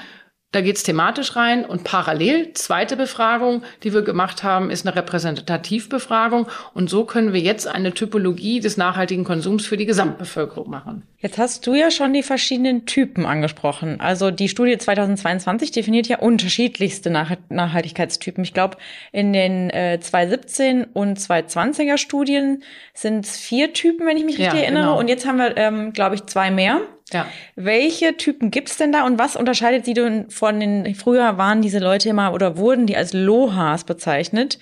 da 0.52 0.62
geht's 0.62 0.82
thematisch 0.82 1.36
rein 1.36 1.66
und 1.66 1.84
parallel, 1.84 2.54
zweite 2.54 2.96
Befragung, 2.96 3.62
die 3.82 3.92
wir 3.92 4.00
gemacht 4.00 4.42
haben, 4.42 4.70
ist 4.70 4.86
eine 4.86 4.96
Repräsentativbefragung 4.96 6.46
und 6.72 6.88
so 6.88 7.04
können 7.04 7.34
wir 7.34 7.40
jetzt 7.40 7.66
eine 7.66 7.92
Typologie 7.92 8.60
des 8.60 8.78
nachhaltigen 8.78 9.24
Konsums 9.24 9.66
für 9.66 9.76
die 9.76 9.84
Gesamtbevölkerung 9.84 10.70
machen. 10.70 11.02
Jetzt 11.18 11.36
hast 11.36 11.66
du 11.66 11.74
ja 11.74 11.90
schon 11.90 12.14
die 12.14 12.22
verschiedenen 12.22 12.86
Typen 12.86 13.26
angesprochen. 13.26 14.00
Also 14.00 14.30
die 14.30 14.48
Studie 14.48 14.78
2022 14.78 15.70
definiert 15.70 16.08
ja 16.08 16.20
unterschiedlichste 16.20 17.10
Nach 17.10 17.32
Nachhaltigkeitstypen. 17.50 18.42
Ich 18.42 18.54
glaube, 18.54 18.78
in 19.12 19.34
den 19.34 19.68
äh, 19.68 19.98
2017 20.00 20.84
und 20.84 21.18
2020er 21.18 21.98
Studien 21.98 22.62
sind 22.94 23.26
es 23.26 23.36
vier 23.36 23.74
Typen, 23.74 24.06
wenn 24.06 24.16
ich 24.16 24.24
mich 24.24 24.38
richtig 24.38 24.54
ja, 24.54 24.60
erinnere. 24.60 24.84
Genau. 24.84 24.98
Und 24.98 25.08
jetzt 25.08 25.26
haben 25.26 25.38
wir, 25.38 25.56
ähm, 25.58 25.92
glaube 25.92 26.14
ich, 26.14 26.24
zwei 26.24 26.50
mehr. 26.50 26.80
Ja. 27.12 27.26
Welche 27.56 28.16
Typen 28.16 28.50
gibt's 28.50 28.76
denn 28.76 28.92
da 28.92 29.06
und 29.06 29.18
was 29.18 29.36
unterscheidet 29.36 29.84
sie 29.84 29.94
denn 29.94 30.30
von 30.30 30.60
den, 30.60 30.94
früher 30.94 31.38
waren 31.38 31.62
diese 31.62 31.78
Leute 31.78 32.10
immer 32.10 32.32
oder 32.32 32.56
wurden 32.56 32.86
die 32.86 32.96
als 32.96 33.12
Lohas 33.12 33.84
bezeichnet, 33.84 34.58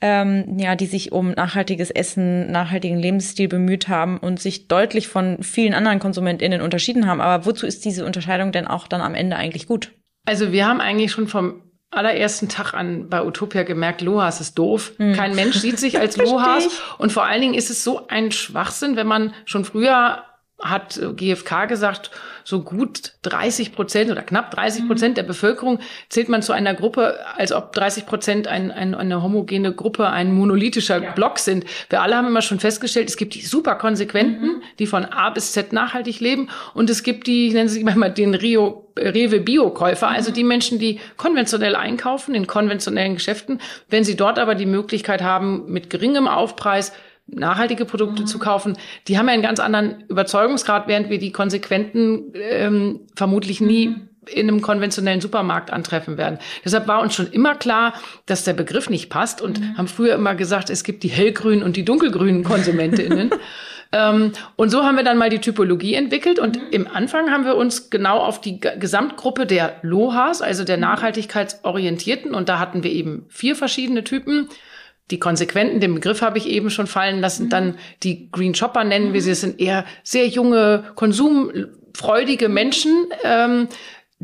ähm, 0.00 0.58
ja, 0.58 0.74
die 0.74 0.86
sich 0.86 1.12
um 1.12 1.30
nachhaltiges 1.30 1.90
Essen, 1.90 2.50
nachhaltigen 2.50 2.98
Lebensstil 2.98 3.48
bemüht 3.48 3.88
haben 3.88 4.18
und 4.18 4.40
sich 4.40 4.68
deutlich 4.68 5.06
von 5.08 5.42
vielen 5.42 5.74
anderen 5.74 6.00
KonsumentInnen 6.00 6.60
unterschieden 6.60 7.06
haben. 7.06 7.20
Aber 7.20 7.46
wozu 7.46 7.66
ist 7.66 7.84
diese 7.84 8.04
Unterscheidung 8.04 8.52
denn 8.52 8.66
auch 8.66 8.88
dann 8.88 9.00
am 9.00 9.14
Ende 9.14 9.36
eigentlich 9.36 9.66
gut? 9.66 9.92
Also 10.24 10.50
wir 10.50 10.66
haben 10.66 10.80
eigentlich 10.80 11.12
schon 11.12 11.28
vom 11.28 11.62
allerersten 11.90 12.48
Tag 12.48 12.74
an 12.74 13.08
bei 13.10 13.24
Utopia 13.24 13.62
gemerkt, 13.64 14.00
Lohas 14.00 14.40
ist 14.40 14.58
doof. 14.58 14.92
Hm. 14.96 15.12
Kein 15.12 15.34
Mensch 15.34 15.56
sieht 15.56 15.78
sich 15.78 16.00
als 16.00 16.16
Lohas. 16.24 16.68
Und 16.98 17.12
vor 17.12 17.24
allen 17.24 17.42
Dingen 17.42 17.54
ist 17.54 17.70
es 17.70 17.84
so 17.84 18.06
ein 18.08 18.32
Schwachsinn, 18.32 18.96
wenn 18.96 19.06
man 19.06 19.34
schon 19.44 19.64
früher 19.64 20.24
hat 20.62 21.00
GfK 21.16 21.66
gesagt, 21.66 22.10
so 22.44 22.62
gut 22.62 23.12
30 23.22 23.72
Prozent 23.72 24.10
oder 24.10 24.22
knapp 24.22 24.50
30 24.50 24.86
Prozent 24.86 25.12
mhm. 25.12 25.16
der 25.16 25.22
Bevölkerung 25.24 25.80
zählt 26.08 26.28
man 26.28 26.42
zu 26.42 26.52
einer 26.52 26.74
Gruppe, 26.74 27.18
als 27.36 27.52
ob 27.52 27.72
30 27.72 28.06
Prozent 28.06 28.48
ein, 28.48 28.70
ein, 28.70 28.94
eine 28.94 29.22
homogene 29.22 29.72
Gruppe, 29.72 30.08
ein 30.08 30.32
monolithischer 30.32 31.02
ja. 31.02 31.10
Block 31.12 31.38
sind. 31.38 31.64
Wir 31.88 32.02
alle 32.02 32.16
haben 32.16 32.28
immer 32.28 32.42
schon 32.42 32.60
festgestellt, 32.60 33.08
es 33.08 33.16
gibt 33.16 33.34
die 33.34 33.42
super 33.42 33.74
konsequenten, 33.74 34.46
mhm. 34.46 34.62
die 34.78 34.86
von 34.86 35.04
A 35.04 35.30
bis 35.30 35.52
Z 35.52 35.72
nachhaltig 35.72 36.20
leben 36.20 36.48
und 36.74 36.90
es 36.90 37.02
gibt 37.02 37.26
die, 37.26 37.48
ich 37.48 37.54
nenne 37.54 37.68
sie 37.68 37.84
manchmal 37.84 38.12
den 38.12 38.34
Rio, 38.34 38.88
Rewe 38.96 39.40
Biokäufer, 39.40 40.08
also 40.08 40.12
mhm. 40.12 40.16
also 40.16 40.32
die 40.32 40.44
Menschen, 40.44 40.78
die 40.78 41.00
konventionell 41.16 41.76
einkaufen 41.76 42.34
in 42.34 42.46
konventionellen 42.46 43.14
Geschäften. 43.14 43.60
Wenn 43.88 44.04
sie 44.04 44.16
dort 44.16 44.38
aber 44.38 44.54
die 44.54 44.66
Möglichkeit 44.66 45.22
haben, 45.22 45.64
mit 45.66 45.90
geringem 45.90 46.28
Aufpreis 46.28 46.92
nachhaltige 47.26 47.84
Produkte 47.84 48.22
mhm. 48.22 48.26
zu 48.26 48.38
kaufen, 48.38 48.76
die 49.08 49.18
haben 49.18 49.26
ja 49.26 49.34
einen 49.34 49.42
ganz 49.42 49.60
anderen 49.60 50.04
Überzeugungsgrad, 50.08 50.88
während 50.88 51.10
wir 51.10 51.18
die 51.18 51.32
Konsequenten 51.32 52.32
ähm, 52.34 53.00
vermutlich 53.14 53.60
nie 53.60 53.88
mhm. 53.88 54.08
in 54.26 54.48
einem 54.48 54.62
konventionellen 54.62 55.20
Supermarkt 55.20 55.72
antreffen 55.72 56.18
werden. 56.18 56.38
Deshalb 56.64 56.88
war 56.88 57.00
uns 57.00 57.14
schon 57.14 57.30
immer 57.30 57.54
klar, 57.54 57.94
dass 58.26 58.44
der 58.44 58.54
Begriff 58.54 58.90
nicht 58.90 59.08
passt 59.08 59.40
und 59.40 59.60
mhm. 59.60 59.78
haben 59.78 59.88
früher 59.88 60.14
immer 60.14 60.34
gesagt, 60.34 60.70
es 60.70 60.84
gibt 60.84 61.02
die 61.02 61.08
hellgrünen 61.08 61.62
und 61.62 61.76
die 61.76 61.84
dunkelgrünen 61.84 62.44
KonsumentInnen. 62.44 63.30
Ähm, 63.92 64.32
und 64.56 64.70
so 64.70 64.84
haben 64.84 64.96
wir 64.96 65.04
dann 65.04 65.18
mal 65.18 65.28
die 65.28 65.40
Typologie 65.40 65.94
entwickelt 65.94 66.38
und 66.38 66.56
mhm. 66.56 66.62
im 66.70 66.88
Anfang 66.88 67.30
haben 67.30 67.44
wir 67.44 67.56
uns 67.56 67.90
genau 67.90 68.18
auf 68.18 68.40
die 68.40 68.58
Gesamtgruppe 68.58 69.46
der 69.46 69.76
LOHAs, 69.82 70.40
also 70.40 70.64
der 70.64 70.78
mhm. 70.78 70.82
nachhaltigkeitsorientierten, 70.82 72.34
und 72.34 72.48
da 72.48 72.58
hatten 72.58 72.82
wir 72.82 72.90
eben 72.90 73.26
vier 73.28 73.54
verschiedene 73.54 74.02
Typen. 74.02 74.48
Die 75.10 75.18
Konsequenten, 75.18 75.80
den 75.80 75.94
Begriff 75.94 76.22
habe 76.22 76.38
ich 76.38 76.48
eben 76.48 76.70
schon 76.70 76.86
fallen 76.86 77.20
lassen. 77.20 77.46
Mhm. 77.46 77.50
Dann 77.50 77.78
die 78.02 78.30
Green 78.30 78.54
Shopper 78.54 78.84
nennen 78.84 79.12
wir 79.12 79.20
sie. 79.20 79.30
Das 79.30 79.40
sind 79.40 79.60
eher 79.60 79.84
sehr 80.02 80.28
junge, 80.28 80.84
konsumfreudige 80.94 82.48
Menschen, 82.48 83.06
ähm, 83.24 83.68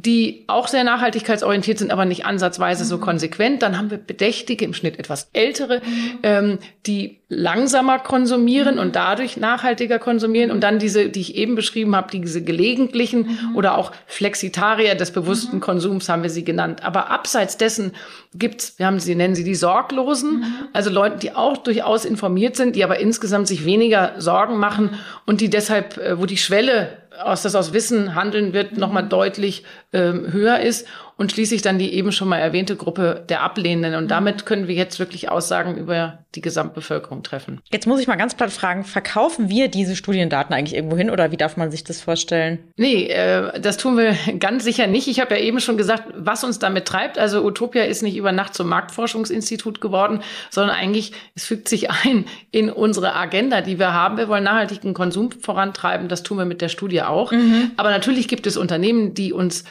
die 0.05 0.45
auch 0.47 0.69
sehr 0.69 0.85
nachhaltigkeitsorientiert 0.85 1.79
sind, 1.79 1.91
aber 1.91 2.05
nicht 2.05 2.25
ansatzweise 2.25 2.85
so 2.85 2.99
mhm. 2.99 3.01
konsequent. 3.01 3.63
Dann 3.63 3.77
haben 3.77 3.91
wir 3.91 3.99
Bedächtige, 3.99 4.65
im 4.65 4.73
Schnitt 4.73 4.99
etwas 4.99 5.29
ältere, 5.33 5.81
mhm. 5.81 6.19
ähm, 6.23 6.59
die 6.87 7.19
langsamer 7.29 7.99
konsumieren 7.99 8.77
mhm. 8.77 8.81
und 8.81 8.97
dadurch 8.97 9.37
nachhaltiger 9.37 9.99
konsumieren. 9.99 10.53
Und 10.53 10.61
dann 10.61 10.79
diese, 10.79 11.09
die 11.09 11.21
ich 11.21 11.35
eben 11.35 11.57
beschrieben 11.57 11.97
habe, 11.97 12.13
diese 12.13 12.43
gelegentlichen 12.43 13.39
oder 13.55 13.77
auch 13.77 13.91
Flexitarier 14.07 14.95
des 14.95 15.11
bewussten. 15.11 15.59
Konsums 15.59 16.09
haben 16.09 16.23
wir 16.23 16.31
sie 16.31 16.45
genannt. 16.45 16.85
Aber 16.85 17.11
abseits 17.11 17.57
dessen 17.57 17.93
gibt's, 18.35 18.79
wir 18.79 18.87
haben 18.87 19.01
sie, 19.01 19.17
nennen 19.17 19.35
sie 19.35 19.45
die 19.45 19.57
Sorglosen, 19.57 20.45
also 20.73 20.91
Leute, 20.91 21.19
die 21.19 21.33
auch 21.33 21.57
durchaus 21.57 22.05
informiert 22.05 22.55
sind, 22.55 22.77
die 22.77 22.85
aber 22.85 23.01
insgesamt 23.01 23.49
sich 23.49 23.65
weniger 23.65 24.15
Sorgen 24.19 24.59
machen 24.59 24.91
und 25.27 25.41
die 25.41 25.51
deshalb, 25.51 25.99
äh, 25.99 26.21
wo 26.21 26.27
die 26.27 26.37
Schwelle 26.37 26.99
aus 27.23 27.43
das 27.43 27.55
aus 27.55 27.73
Wissen 27.73 28.15
handeln 28.15 28.53
wird, 28.53 28.77
nochmal 28.77 29.09
deutlich 29.09 29.65
ähm, 29.93 30.33
höher 30.33 30.61
ist 30.61 30.87
und 31.19 31.33
schließlich 31.33 31.63
dann 31.63 31.79
die 31.79 31.93
eben 31.95 32.13
schon 32.13 32.29
mal 32.29 32.39
erwähnte 32.39 32.77
Gruppe 32.77 33.25
der 33.29 33.43
Ablehnenden. 33.43 33.97
Und 33.97 34.09
damit 34.09 34.47
können 34.47 34.69
wir 34.69 34.77
jetzt 34.77 35.01
wirklich 35.01 35.29
Aussagen 35.29 35.77
über 35.77 36.21
die 36.37 36.41
Gesamtbevölkerung 36.41 37.25
treffen. 37.25 37.61
Jetzt 37.73 37.89
muss 37.89 38.01
ich 38.01 38.07
mal 38.07 38.15
ganz 38.15 38.37
platt 38.37 38.53
fragen, 38.53 38.85
verkaufen 38.85 39.49
wir 39.49 39.67
diese 39.67 39.97
Studiendaten 39.97 40.55
eigentlich 40.55 40.77
irgendwo 40.77 40.97
hin 40.97 41.11
oder 41.11 41.33
wie 41.33 41.37
darf 41.37 41.57
man 41.57 41.73
sich 41.73 41.83
das 41.83 42.01
vorstellen? 42.01 42.61
Nee, 42.77 43.09
äh, 43.09 43.61
das 43.61 43.79
tun 43.79 43.97
wir 43.97 44.15
ganz 44.39 44.63
sicher 44.63 44.87
nicht. 44.87 45.09
Ich 45.09 45.19
habe 45.19 45.35
ja 45.35 45.41
eben 45.41 45.59
schon 45.59 45.77
gesagt, 45.77 46.05
was 46.15 46.45
uns 46.45 46.61
damit 46.61 46.85
treibt. 46.85 47.19
Also 47.19 47.45
Utopia 47.45 47.83
ist 47.83 48.03
nicht 48.03 48.17
über 48.17 48.31
Nacht 48.31 48.55
zum 48.55 48.69
Marktforschungsinstitut 48.69 49.81
geworden, 49.81 50.21
sondern 50.51 50.77
eigentlich, 50.77 51.13
es 51.35 51.47
fügt 51.47 51.69
sich 51.69 51.91
ein 51.91 52.27
in 52.53 52.71
unsere 52.71 53.17
Agenda, 53.17 53.61
die 53.61 53.81
wir 53.81 53.93
haben. 53.93 54.19
Wir 54.19 54.29
wollen 54.29 54.45
nachhaltigen 54.45 54.95
Konsum 54.95 55.33
vorantreiben. 55.33 56.07
Das 56.07 56.23
tun 56.23 56.39
wir 56.39 56.45
mit 56.45 56.61
der 56.61 56.69
Studie 56.69 57.03
auch. 57.03 57.33
Mhm. 57.33 57.73
Aber 57.77 57.91
natürlich 57.91 58.29
gibt 58.29 58.47
es 58.47 58.57
Unternehmen, 58.57 59.15
die 59.15 59.33
uns 59.33 59.65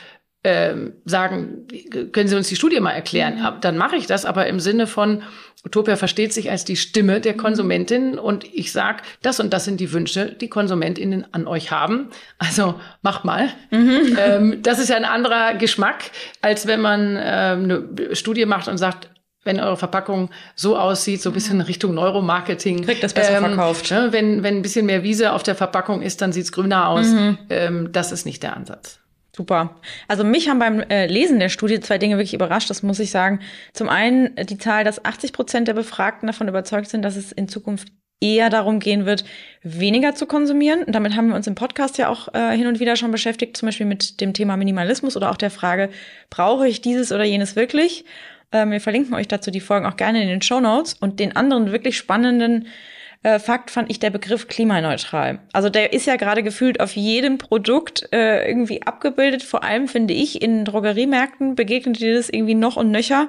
ähm, 0.50 0.94
sagen, 1.04 1.68
können 2.14 2.30
Sie 2.30 2.36
uns 2.38 2.48
die 2.48 2.56
Studie 2.56 2.80
mal 2.80 2.94
erklären? 2.94 3.36
Mhm. 3.36 3.60
Dann 3.60 3.78
mache 3.78 3.98
ich 3.98 4.08
das, 4.08 4.24
aber 4.24 4.48
im 4.48 4.62
Sinne 4.62 4.88
von, 4.88 5.24
Utopia 5.66 5.98
versteht 5.98 6.32
sich 6.32 6.50
als 6.50 6.64
die 6.64 6.78
Stimme 6.78 7.20
der 7.20 7.34
mhm. 7.34 7.38
Konsumentin 7.38 8.18
und 8.18 8.46
ich 8.46 8.72
sage, 8.72 9.04
das 9.22 9.42
und 9.42 9.52
das 9.52 9.66
sind 9.66 9.82
die 9.82 9.92
Wünsche, 9.92 10.32
die 10.32 10.48
KonsumentInnen 10.48 11.26
an 11.34 11.48
euch 11.48 11.72
haben. 11.72 12.12
Also 12.38 12.80
macht 13.02 13.26
mal. 13.26 13.50
Mhm. 13.72 13.98
Ähm, 14.18 14.64
das 14.64 14.80
ist 14.80 14.90
ja 14.90 14.96
ein 14.96 15.06
anderer 15.06 15.54
Geschmack, 15.56 16.06
als 16.42 16.66
wenn 16.66 16.80
man 16.82 17.18
ähm, 17.20 17.88
eine 18.00 18.16
Studie 18.16 18.46
macht 18.46 18.68
und 18.68 18.78
sagt, 18.78 19.10
wenn 19.44 19.60
eure 19.60 19.78
Verpackung 19.78 20.30
so 20.56 20.78
aussieht, 20.78 21.22
so 21.22 21.30
ein 21.30 21.34
bisschen 21.34 21.62
Richtung 21.62 21.94
Neuromarketing. 21.94 22.84
Kriegt 22.84 23.04
das 23.04 23.14
besser 23.14 23.38
ähm, 23.38 23.46
verkauft. 23.46 23.92
Ne, 23.92 24.08
wenn, 24.12 24.44
wenn 24.44 24.58
ein 24.58 24.62
bisschen 24.62 24.86
mehr 24.86 25.04
Wiese 25.04 25.34
auf 25.34 25.44
der 25.44 25.56
Verpackung 25.56 26.02
ist, 26.02 26.22
dann 26.22 26.32
sieht's 26.32 26.52
grüner 26.52 26.88
aus. 26.88 27.08
Mhm. 27.08 27.38
Ähm, 27.50 27.92
das 27.92 28.12
ist 28.12 28.26
nicht 28.26 28.44
der 28.44 28.56
Ansatz. 28.56 29.00
Super. 29.38 29.76
Also 30.08 30.24
mich 30.24 30.50
haben 30.50 30.58
beim 30.58 30.80
äh, 30.80 31.06
Lesen 31.06 31.38
der 31.38 31.50
Studie 31.50 31.80
zwei 31.80 32.00
Dinge 32.00 32.16
wirklich 32.16 32.34
überrascht, 32.34 32.72
das 32.72 32.82
muss 32.82 33.00
ich 33.00 33.12
sagen. 33.12 33.40
Zum 33.72 33.88
einen 33.88 34.34
die 34.36 34.58
Zahl, 34.58 34.84
dass 34.84 35.06
80 35.06 35.32
Prozent 35.32 35.68
der 35.68 35.76
Befragten 35.76 36.26
davon 36.26 36.48
überzeugt 36.48 36.90
sind, 36.90 37.04
dass 37.04 37.16
es 37.16 37.34
in 37.34 37.48
Zukunft 37.48 37.90
eher 38.20 38.50
darum 38.50 38.80
gehen 38.80 39.06
wird, 39.06 39.26
weniger 39.62 40.16
zu 40.16 40.26
konsumieren. 40.26 40.82
Und 40.84 40.96
damit 40.96 41.16
haben 41.16 41.28
wir 41.28 41.36
uns 41.36 41.46
im 41.46 41.54
Podcast 41.54 42.00
ja 42.00 42.10
auch 42.10 42.34
äh, 42.34 42.58
hin 42.58 42.66
und 42.66 42.80
wieder 42.80 42.96
schon 42.96 43.12
beschäftigt, 43.12 43.56
zum 43.58 43.68
Beispiel 43.68 43.86
mit 43.86 44.22
dem 44.22 44.34
Thema 44.34 44.58
Minimalismus 44.58 45.16
oder 45.16 45.30
auch 45.30 45.38
der 45.38 45.52
Frage, 45.52 45.92
brauche 46.32 46.68
ich 46.68 46.82
dieses 46.82 47.12
oder 47.12 47.24
jenes 47.24 47.56
wirklich? 47.56 48.06
Ähm, 48.52 48.72
wir 48.72 48.82
verlinken 48.82 49.14
euch 49.14 49.28
dazu 49.28 49.52
die 49.52 49.60
Folgen 49.60 49.86
auch 49.86 49.98
gerne 49.98 50.24
in 50.24 50.30
den 50.30 50.42
Show 50.42 50.60
Notes 50.60 50.96
und 50.96 51.20
den 51.20 51.36
anderen 51.36 51.72
wirklich 51.72 51.96
spannenden 51.96 52.66
äh, 53.28 53.40
Fakt 53.40 53.72
fand 53.72 53.92
ich 53.92 54.00
der 54.00 54.10
Begriff 54.10 54.48
klimaneutral. 54.48 55.40
Also 55.52 55.70
der 55.70 55.92
ist 55.92 56.06
ja 56.06 56.16
gerade 56.16 56.44
gefühlt 56.44 56.80
auf 56.80 56.96
jedem 56.96 57.38
Produkt 57.38 58.08
äh, 58.14 58.48
irgendwie 58.48 58.84
abgebildet. 58.84 59.44
Vor 59.44 59.64
allem 59.64 59.90
finde 59.90 60.14
ich, 60.14 60.42
in 60.42 60.64
Drogeriemärkten 60.64 61.56
begegnet 61.56 62.00
dir 62.00 62.16
das 62.16 62.30
irgendwie 62.30 62.56
noch 62.56 62.78
und 62.78 62.90
nöcher. 62.90 63.28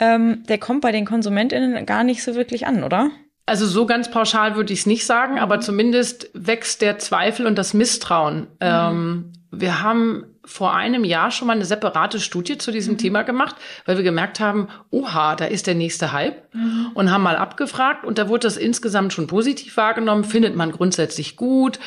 Ähm, 0.00 0.42
der 0.48 0.58
kommt 0.58 0.80
bei 0.80 0.90
den 0.90 1.04
KonsumentInnen 1.04 1.86
gar 1.86 2.02
nicht 2.02 2.24
so 2.24 2.34
wirklich 2.34 2.66
an, 2.66 2.82
oder? 2.82 3.10
Also 3.46 3.66
so 3.66 3.86
ganz 3.86 4.10
pauschal 4.10 4.56
würde 4.56 4.72
ich 4.72 4.80
es 4.80 4.86
nicht 4.86 5.06
sagen, 5.06 5.38
aber 5.38 5.60
zumindest 5.60 6.30
wächst 6.34 6.82
der 6.82 6.98
Zweifel 6.98 7.46
und 7.46 7.56
das 7.56 7.72
Misstrauen. 7.72 8.40
Mhm. 8.40 8.46
Ähm, 8.60 9.32
wir 9.52 9.80
haben 9.80 10.24
vor 10.44 10.74
einem 10.74 11.04
Jahr 11.04 11.30
schon 11.30 11.46
mal 11.46 11.54
eine 11.54 11.64
separate 11.64 12.18
Studie 12.20 12.58
zu 12.58 12.72
diesem 12.72 12.94
mhm. 12.94 12.98
Thema 12.98 13.22
gemacht, 13.22 13.56
weil 13.84 13.96
wir 13.96 14.04
gemerkt 14.04 14.40
haben, 14.40 14.68
oha, 14.90 15.36
da 15.36 15.44
ist 15.44 15.66
der 15.66 15.74
nächste 15.74 16.12
Hype 16.12 16.54
mhm. 16.54 16.90
und 16.94 17.10
haben 17.10 17.22
mal 17.22 17.36
abgefragt 17.36 18.04
und 18.04 18.18
da 18.18 18.28
wurde 18.28 18.46
das 18.46 18.56
insgesamt 18.56 19.12
schon 19.12 19.26
positiv 19.26 19.76
wahrgenommen, 19.76 20.24
findet 20.24 20.56
man 20.56 20.72
grundsätzlich 20.72 21.36
gut. 21.36 21.78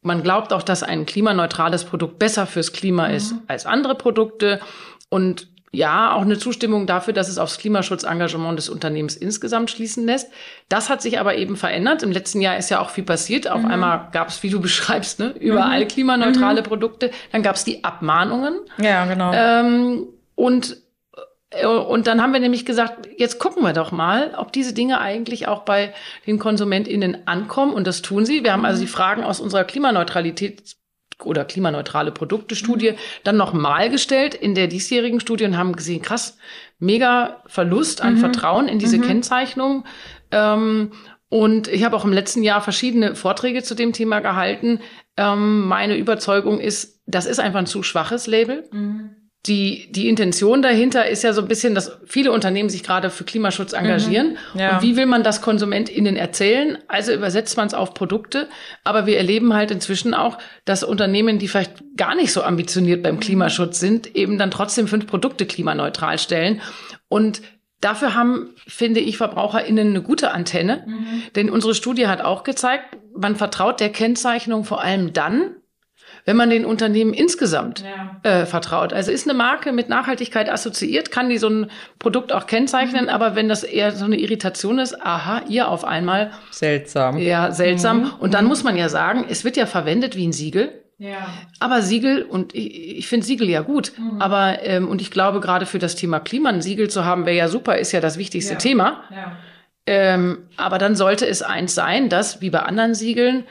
Man 0.00 0.22
glaubt 0.22 0.52
auch, 0.52 0.62
dass 0.62 0.82
ein 0.82 1.06
klimaneutrales 1.06 1.84
Produkt 1.84 2.18
besser 2.18 2.46
fürs 2.46 2.72
Klima 2.72 3.08
mhm. 3.08 3.14
ist 3.14 3.34
als 3.46 3.66
andere 3.66 3.94
Produkte 3.94 4.60
und 5.08 5.48
ja, 5.70 6.12
auch 6.12 6.22
eine 6.22 6.38
Zustimmung 6.38 6.86
dafür, 6.86 7.12
dass 7.12 7.28
es 7.28 7.38
aufs 7.38 7.58
Klimaschutzengagement 7.58 8.58
des 8.58 8.68
Unternehmens 8.68 9.16
insgesamt 9.16 9.70
schließen 9.70 10.06
lässt. 10.06 10.30
Das 10.68 10.88
hat 10.88 11.02
sich 11.02 11.18
aber 11.20 11.36
eben 11.36 11.56
verändert. 11.56 12.02
Im 12.02 12.10
letzten 12.10 12.40
Jahr 12.40 12.56
ist 12.56 12.70
ja 12.70 12.80
auch 12.80 12.90
viel 12.90 13.04
passiert. 13.04 13.50
Auf 13.50 13.62
mhm. 13.62 13.70
einmal 13.70 14.08
gab 14.12 14.28
es, 14.28 14.42
wie 14.42 14.50
du 14.50 14.60
beschreibst, 14.62 15.18
ne, 15.18 15.34
überall 15.38 15.84
mhm. 15.84 15.88
klimaneutrale 15.88 16.62
mhm. 16.62 16.66
Produkte. 16.66 17.10
Dann 17.32 17.42
gab 17.42 17.56
es 17.56 17.64
die 17.64 17.84
Abmahnungen. 17.84 18.60
Ja, 18.78 19.04
genau. 19.06 19.32
Ähm, 19.32 20.06
und 20.34 20.76
äh, 21.50 21.66
und 21.66 22.06
dann 22.06 22.22
haben 22.22 22.32
wir 22.32 22.40
nämlich 22.40 22.64
gesagt, 22.64 23.08
jetzt 23.16 23.38
gucken 23.38 23.62
wir 23.62 23.72
doch 23.72 23.92
mal, 23.92 24.34
ob 24.36 24.52
diese 24.52 24.72
Dinge 24.72 25.00
eigentlich 25.00 25.48
auch 25.48 25.62
bei 25.62 25.92
den 26.26 26.38
KonsumentInnen 26.38 27.26
ankommen. 27.26 27.72
Und 27.72 27.86
das 27.86 28.02
tun 28.02 28.24
sie. 28.24 28.44
Wir 28.44 28.52
haben 28.52 28.64
also 28.64 28.80
die 28.80 28.86
Fragen 28.86 29.24
aus 29.24 29.40
unserer 29.40 29.64
Klimaneutralität 29.64 30.76
oder 31.24 31.44
klimaneutrale 31.44 32.12
Produkte-Studie 32.12 32.94
dann 33.24 33.36
nochmal 33.36 33.90
gestellt 33.90 34.34
in 34.34 34.54
der 34.54 34.66
diesjährigen 34.66 35.20
Studie 35.20 35.44
und 35.44 35.56
haben 35.56 35.74
gesehen, 35.74 36.02
krass, 36.02 36.38
mega 36.78 37.42
Verlust 37.46 38.00
an 38.02 38.14
mhm. 38.14 38.18
Vertrauen 38.18 38.68
in 38.68 38.78
diese 38.78 38.98
mhm. 38.98 39.02
Kennzeichnung. 39.02 39.84
Ähm, 40.30 40.92
und 41.28 41.68
ich 41.68 41.84
habe 41.84 41.96
auch 41.96 42.04
im 42.04 42.12
letzten 42.12 42.42
Jahr 42.42 42.62
verschiedene 42.62 43.14
Vorträge 43.14 43.62
zu 43.62 43.74
dem 43.74 43.92
Thema 43.92 44.20
gehalten. 44.20 44.80
Ähm, 45.16 45.66
meine 45.66 45.96
Überzeugung 45.96 46.60
ist, 46.60 47.02
das 47.06 47.26
ist 47.26 47.40
einfach 47.40 47.58
ein 47.58 47.66
zu 47.66 47.82
schwaches 47.82 48.26
Label. 48.26 48.68
Mhm 48.72 49.17
die, 49.46 49.90
die 49.92 50.08
Intention 50.08 50.62
dahinter 50.62 51.06
ist 51.08 51.22
ja 51.22 51.32
so 51.32 51.40
ein 51.40 51.48
bisschen, 51.48 51.74
dass 51.74 51.98
viele 52.04 52.32
Unternehmen 52.32 52.68
sich 52.68 52.82
gerade 52.82 53.08
für 53.08 53.24
Klimaschutz 53.24 53.72
engagieren. 53.72 54.36
Mhm, 54.52 54.60
ja. 54.60 54.76
Und 54.76 54.82
wie 54.82 54.96
will 54.96 55.06
man 55.06 55.22
das 55.22 55.40
KonsumentInnen 55.40 56.16
erzählen? 56.16 56.78
Also 56.88 57.12
übersetzt 57.12 57.56
man 57.56 57.68
es 57.68 57.74
auf 57.74 57.94
Produkte. 57.94 58.48
Aber 58.84 59.06
wir 59.06 59.16
erleben 59.16 59.54
halt 59.54 59.70
inzwischen 59.70 60.12
auch, 60.12 60.38
dass 60.64 60.82
Unternehmen, 60.82 61.38
die 61.38 61.48
vielleicht 61.48 61.96
gar 61.96 62.14
nicht 62.14 62.32
so 62.32 62.42
ambitioniert 62.42 63.02
beim 63.02 63.20
Klimaschutz 63.20 63.80
sind, 63.80 64.14
eben 64.16 64.38
dann 64.38 64.50
trotzdem 64.50 64.88
fünf 64.88 65.06
Produkte 65.06 65.46
klimaneutral 65.46 66.18
stellen. 66.18 66.60
Und 67.08 67.40
Dafür 67.80 68.14
haben, 68.14 68.54
finde 68.66 68.98
ich, 68.98 69.18
VerbraucherInnen 69.18 69.90
eine 69.90 70.02
gute 70.02 70.32
Antenne. 70.32 70.84
Mhm. 70.84 71.22
Denn 71.36 71.48
unsere 71.48 71.76
Studie 71.76 72.08
hat 72.08 72.20
auch 72.20 72.42
gezeigt, 72.42 72.96
man 73.16 73.36
vertraut 73.36 73.78
der 73.78 73.90
Kennzeichnung 73.90 74.64
vor 74.64 74.82
allem 74.82 75.12
dann, 75.12 75.54
wenn 76.28 76.36
man 76.36 76.50
den 76.50 76.66
Unternehmen 76.66 77.14
insgesamt 77.14 77.82
ja. 77.82 78.20
äh, 78.22 78.44
vertraut. 78.44 78.92
Also 78.92 79.10
ist 79.10 79.26
eine 79.26 79.32
Marke 79.32 79.72
mit 79.72 79.88
Nachhaltigkeit 79.88 80.50
assoziiert, 80.50 81.10
kann 81.10 81.30
die 81.30 81.38
so 81.38 81.48
ein 81.48 81.70
Produkt 81.98 82.34
auch 82.34 82.46
kennzeichnen, 82.46 83.04
mhm. 83.04 83.08
aber 83.08 83.34
wenn 83.34 83.48
das 83.48 83.62
eher 83.62 83.92
so 83.92 84.04
eine 84.04 84.18
Irritation 84.18 84.78
ist, 84.78 85.00
aha, 85.00 85.40
ihr 85.48 85.68
auf 85.68 85.86
einmal. 85.86 86.32
Seltsam. 86.50 87.16
Ja, 87.16 87.50
seltsam. 87.52 88.00
Mhm. 88.00 88.10
Und 88.20 88.34
dann 88.34 88.44
muss 88.44 88.62
man 88.62 88.76
ja 88.76 88.90
sagen, 88.90 89.24
es 89.26 89.42
wird 89.42 89.56
ja 89.56 89.64
verwendet 89.64 90.16
wie 90.16 90.26
ein 90.26 90.34
Siegel. 90.34 90.68
Ja. 90.98 91.28
Aber 91.60 91.80
Siegel, 91.80 92.24
und 92.24 92.54
ich, 92.54 92.98
ich 92.98 93.08
finde 93.08 93.24
Siegel 93.24 93.48
ja 93.48 93.62
gut, 93.62 93.92
mhm. 93.96 94.20
aber, 94.20 94.58
ähm, 94.64 94.86
und 94.86 95.00
ich 95.00 95.10
glaube, 95.10 95.40
gerade 95.40 95.64
für 95.64 95.78
das 95.78 95.96
Thema 95.96 96.20
Klima 96.20 96.50
ein 96.50 96.60
Siegel 96.60 96.90
zu 96.90 97.06
haben, 97.06 97.24
wäre 97.24 97.38
ja 97.38 97.48
super, 97.48 97.78
ist 97.78 97.92
ja 97.92 98.02
das 98.02 98.18
wichtigste 98.18 98.52
ja. 98.52 98.58
Thema. 98.58 99.02
Ja. 99.10 99.32
Ähm, 99.86 100.40
aber 100.58 100.76
dann 100.76 100.94
sollte 100.94 101.26
es 101.26 101.40
eins 101.40 101.74
sein, 101.74 102.10
dass, 102.10 102.42
wie 102.42 102.50
bei 102.50 102.60
anderen 102.60 102.94
Siegeln, 102.94 103.44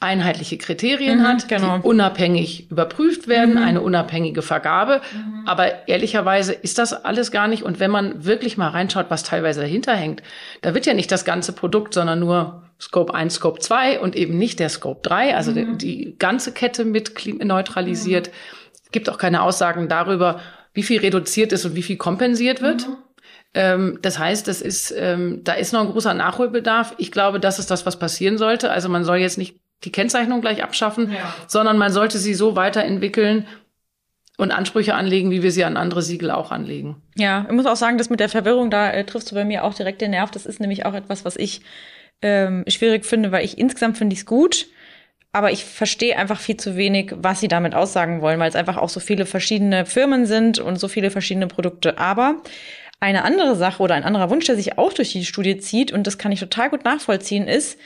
einheitliche 0.00 0.58
Kriterien 0.58 1.20
mhm, 1.20 1.26
hat, 1.26 1.48
genau. 1.48 1.78
die 1.78 1.82
unabhängig 1.86 2.70
überprüft 2.70 3.26
werden, 3.26 3.54
mhm. 3.54 3.62
eine 3.62 3.80
unabhängige 3.80 4.42
Vergabe. 4.42 5.00
Mhm. 5.12 5.42
Aber 5.46 5.88
ehrlicherweise 5.88 6.52
ist 6.52 6.78
das 6.78 6.92
alles 6.92 7.32
gar 7.32 7.48
nicht. 7.48 7.64
Und 7.64 7.80
wenn 7.80 7.90
man 7.90 8.24
wirklich 8.24 8.56
mal 8.56 8.68
reinschaut, 8.68 9.06
was 9.08 9.24
teilweise 9.24 9.60
dahinter 9.60 9.94
hängt, 9.94 10.22
da 10.62 10.72
wird 10.74 10.86
ja 10.86 10.94
nicht 10.94 11.10
das 11.10 11.24
ganze 11.24 11.52
Produkt, 11.52 11.94
sondern 11.94 12.20
nur 12.20 12.62
Scope 12.80 13.12
1, 13.12 13.34
Scope 13.34 13.58
2 13.58 13.98
und 13.98 14.14
eben 14.14 14.38
nicht 14.38 14.60
der 14.60 14.68
Scope 14.68 15.00
3, 15.02 15.34
also 15.34 15.50
die, 15.50 15.64
mhm. 15.64 15.78
die, 15.78 16.14
ganze 16.16 16.52
Kette 16.52 16.84
mit 16.84 17.12
neutralisiert. 17.44 18.28
Es 18.28 18.32
mhm. 18.32 18.92
gibt 18.92 19.10
auch 19.10 19.18
keine 19.18 19.42
Aussagen 19.42 19.88
darüber, 19.88 20.40
wie 20.74 20.84
viel 20.84 21.00
reduziert 21.00 21.52
ist 21.52 21.64
und 21.64 21.74
wie 21.74 21.82
viel 21.82 21.96
kompensiert 21.96 22.62
wird. 22.62 22.86
Mhm. 22.86 22.96
Ähm, 23.54 23.98
das 24.02 24.20
heißt, 24.20 24.46
das 24.46 24.60
ist, 24.60 24.94
ähm, 24.96 25.40
da 25.42 25.54
ist 25.54 25.72
noch 25.72 25.80
ein 25.80 25.90
großer 25.90 26.14
Nachholbedarf. 26.14 26.94
Ich 26.98 27.10
glaube, 27.10 27.40
das 27.40 27.58
ist 27.58 27.72
das, 27.72 27.84
was 27.84 27.98
passieren 27.98 28.38
sollte. 28.38 28.70
Also 28.70 28.88
man 28.88 29.02
soll 29.02 29.16
jetzt 29.16 29.38
nicht 29.38 29.58
die 29.84 29.92
Kennzeichnung 29.92 30.40
gleich 30.40 30.62
abschaffen, 30.62 31.12
ja. 31.12 31.34
sondern 31.46 31.78
man 31.78 31.92
sollte 31.92 32.18
sie 32.18 32.34
so 32.34 32.56
weiterentwickeln, 32.56 33.46
und 34.38 34.52
Ansprüche 34.52 34.94
anlegen, 34.94 35.30
wie 35.32 35.42
wir 35.42 35.50
sie 35.50 35.64
an 35.64 35.76
andere 35.76 36.00
Siegel 36.00 36.30
auch 36.30 36.52
anlegen. 36.52 37.02
Ja, 37.16 37.44
ich 37.48 37.52
muss 37.52 37.66
auch 37.66 37.76
sagen, 37.76 37.98
das 37.98 38.08
mit 38.08 38.20
der 38.20 38.28
Verwirrung, 38.28 38.70
da 38.70 38.90
äh, 38.90 39.04
triffst 39.04 39.30
du 39.30 39.34
bei 39.34 39.44
mir 39.44 39.64
auch 39.64 39.74
direkt 39.74 40.00
den 40.00 40.12
Nerv. 40.12 40.30
Das 40.30 40.46
ist 40.46 40.60
nämlich 40.60 40.86
auch 40.86 40.94
etwas, 40.94 41.24
was 41.24 41.36
ich 41.36 41.60
ähm, 42.22 42.64
schwierig 42.68 43.04
finde, 43.04 43.32
weil 43.32 43.44
ich 43.44 43.58
insgesamt 43.58 43.98
finde 43.98 44.14
ich 44.14 44.20
es 44.20 44.26
gut, 44.26 44.68
aber 45.32 45.50
ich 45.50 45.64
verstehe 45.64 46.16
einfach 46.16 46.38
viel 46.38 46.56
zu 46.56 46.76
wenig, 46.76 47.12
was 47.16 47.40
sie 47.40 47.48
damit 47.48 47.74
aussagen 47.74 48.22
wollen, 48.22 48.38
weil 48.38 48.48
es 48.48 48.56
einfach 48.56 48.76
auch 48.76 48.88
so 48.88 49.00
viele 49.00 49.26
verschiedene 49.26 49.84
Firmen 49.84 50.24
sind 50.24 50.60
und 50.60 50.78
so 50.78 50.86
viele 50.86 51.10
verschiedene 51.10 51.48
Produkte. 51.48 51.98
Aber 51.98 52.36
eine 53.00 53.24
andere 53.24 53.56
Sache 53.56 53.82
oder 53.82 53.96
ein 53.96 54.04
anderer 54.04 54.30
Wunsch, 54.30 54.46
der 54.46 54.56
sich 54.56 54.78
auch 54.78 54.92
durch 54.92 55.12
die 55.12 55.24
Studie 55.24 55.58
zieht, 55.58 55.92
und 55.92 56.06
das 56.06 56.16
kann 56.16 56.30
ich 56.30 56.40
total 56.40 56.70
gut 56.70 56.84
nachvollziehen, 56.84 57.48
ist, 57.48 57.78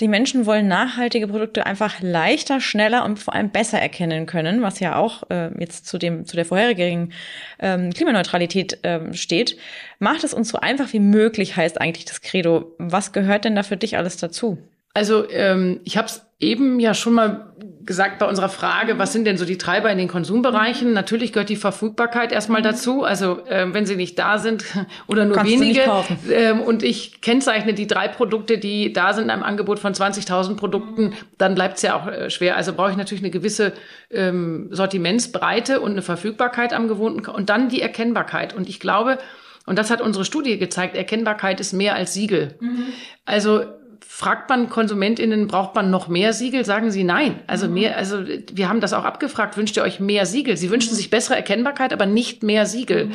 die 0.00 0.08
Menschen 0.08 0.46
wollen 0.46 0.68
nachhaltige 0.68 1.28
Produkte 1.28 1.66
einfach 1.66 2.00
leichter, 2.00 2.60
schneller 2.60 3.04
und 3.04 3.18
vor 3.18 3.34
allem 3.34 3.50
besser 3.50 3.78
erkennen 3.78 4.26
können, 4.26 4.62
was 4.62 4.80
ja 4.80 4.96
auch 4.96 5.22
äh, 5.30 5.50
jetzt 5.58 5.86
zu 5.86 5.98
dem 5.98 6.26
zu 6.26 6.36
der 6.36 6.44
vorherigen 6.44 7.12
ähm, 7.58 7.92
Klimaneutralität 7.92 8.78
ähm, 8.82 9.14
steht. 9.14 9.56
Macht 9.98 10.24
es 10.24 10.34
uns 10.34 10.48
so 10.48 10.58
einfach 10.58 10.92
wie 10.92 11.00
möglich, 11.00 11.56
heißt 11.56 11.80
eigentlich 11.80 12.04
das 12.04 12.20
Credo. 12.20 12.74
Was 12.78 13.12
gehört 13.12 13.44
denn 13.44 13.54
da 13.54 13.62
für 13.62 13.76
dich 13.76 13.96
alles 13.96 14.16
dazu? 14.16 14.58
Also 14.94 15.28
ähm, 15.30 15.80
ich 15.84 15.96
habe 15.96 16.06
es 16.06 16.26
eben 16.42 16.80
ja 16.80 16.92
schon 16.92 17.14
mal 17.14 17.52
gesagt 17.84 18.18
bei 18.18 18.28
unserer 18.28 18.48
Frage, 18.48 18.98
was 18.98 19.12
sind 19.12 19.26
denn 19.26 19.36
so 19.36 19.44
die 19.44 19.58
Treiber 19.58 19.90
in 19.90 19.98
den 19.98 20.08
Konsumbereichen? 20.08 20.92
Natürlich 20.92 21.32
gehört 21.32 21.48
die 21.48 21.56
Verfügbarkeit 21.56 22.32
erstmal 22.32 22.62
dazu. 22.62 23.02
Also 23.02 23.40
ähm, 23.48 23.74
wenn 23.74 23.86
sie 23.86 23.96
nicht 23.96 24.18
da 24.18 24.38
sind 24.38 24.64
oder 25.06 25.24
nur 25.24 25.36
Kannst 25.36 25.52
wenige. 25.52 25.82
Ähm, 26.30 26.60
und 26.60 26.82
ich 26.82 27.20
kennzeichne 27.20 27.74
die 27.74 27.86
drei 27.86 28.08
Produkte, 28.08 28.58
die 28.58 28.92
da 28.92 29.14
sind 29.14 29.24
in 29.24 29.30
einem 29.30 29.42
Angebot 29.42 29.78
von 29.78 29.94
20.000 29.94 30.56
Produkten, 30.56 31.14
dann 31.38 31.54
bleibt 31.54 31.76
es 31.76 31.82
ja 31.82 31.96
auch 31.96 32.06
äh, 32.06 32.30
schwer. 32.30 32.56
Also 32.56 32.72
brauche 32.72 32.90
ich 32.90 32.96
natürlich 32.96 33.22
eine 33.22 33.30
gewisse 33.30 33.72
ähm, 34.10 34.68
Sortimentsbreite 34.70 35.80
und 35.80 35.92
eine 35.92 36.02
Verfügbarkeit 36.02 36.72
am 36.72 36.88
gewohnten 36.88 37.28
und 37.28 37.50
dann 37.50 37.68
die 37.68 37.82
Erkennbarkeit. 37.82 38.54
Und 38.54 38.68
ich 38.68 38.78
glaube, 38.78 39.18
und 39.66 39.78
das 39.78 39.90
hat 39.90 40.00
unsere 40.00 40.24
Studie 40.24 40.58
gezeigt, 40.58 40.96
Erkennbarkeit 40.96 41.60
ist 41.60 41.72
mehr 41.72 41.94
als 41.94 42.14
Siegel. 42.14 42.56
Mhm. 42.60 42.86
Also 43.24 43.64
fragt 44.06 44.50
man 44.50 44.68
KonsumentInnen, 44.68 45.46
braucht 45.46 45.74
man 45.74 45.90
noch 45.90 46.08
mehr 46.08 46.32
Siegel? 46.32 46.64
Sagen 46.64 46.90
sie 46.90 47.04
nein. 47.04 47.40
Also 47.46 47.68
mhm. 47.68 47.74
mehr, 47.74 47.96
also 47.96 48.24
wir 48.26 48.68
haben 48.68 48.80
das 48.80 48.92
auch 48.92 49.04
abgefragt, 49.04 49.56
wünscht 49.56 49.76
ihr 49.76 49.82
euch 49.82 50.00
mehr 50.00 50.26
Siegel? 50.26 50.56
Sie 50.56 50.70
wünschen 50.70 50.92
mhm. 50.92 50.96
sich 50.96 51.10
bessere 51.10 51.36
Erkennbarkeit, 51.36 51.92
aber 51.92 52.06
nicht 52.06 52.42
mehr 52.42 52.66
Siegel. 52.66 53.06
Mhm. 53.06 53.12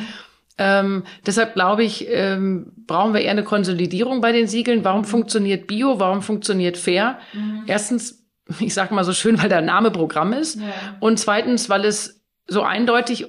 Ähm, 0.58 1.04
deshalb 1.24 1.54
glaube 1.54 1.84
ich, 1.84 2.06
ähm, 2.08 2.72
brauchen 2.86 3.14
wir 3.14 3.20
eher 3.20 3.30
eine 3.30 3.44
Konsolidierung 3.44 4.20
bei 4.20 4.32
den 4.32 4.48
Siegeln. 4.48 4.84
Warum 4.84 5.02
mhm. 5.02 5.06
funktioniert 5.06 5.66
Bio? 5.66 6.00
Warum 6.00 6.22
funktioniert 6.22 6.76
Fair? 6.76 7.18
Mhm. 7.32 7.62
Erstens, 7.66 8.26
ich 8.58 8.74
sage 8.74 8.94
mal 8.94 9.04
so 9.04 9.12
schön, 9.12 9.40
weil 9.40 9.48
der 9.48 9.62
Name 9.62 9.90
Programm 9.90 10.32
ist. 10.32 10.56
Ja. 10.56 10.66
Und 11.00 11.18
zweitens, 11.18 11.68
weil 11.68 11.84
es 11.84 12.22
so 12.46 12.62
eindeutig 12.62 13.26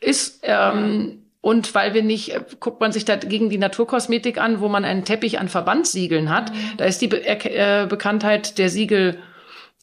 ist, 0.00 0.40
ähm, 0.42 1.19
und 1.40 1.74
weil 1.74 1.94
wir 1.94 2.02
nicht, 2.02 2.34
äh, 2.34 2.40
guckt 2.58 2.80
man 2.80 2.92
sich 2.92 3.04
da 3.04 3.16
gegen 3.16 3.48
die 3.50 3.58
Naturkosmetik 3.58 4.38
an, 4.38 4.60
wo 4.60 4.68
man 4.68 4.84
einen 4.84 5.04
Teppich 5.04 5.38
an 5.38 5.48
Verbandssiegeln 5.48 6.30
hat, 6.30 6.52
mhm. 6.52 6.76
da 6.76 6.84
ist 6.84 7.00
die 7.00 7.08
Be 7.08 7.24
äh, 7.24 7.86
Bekanntheit 7.88 8.58
der 8.58 8.68
Siegel 8.68 9.18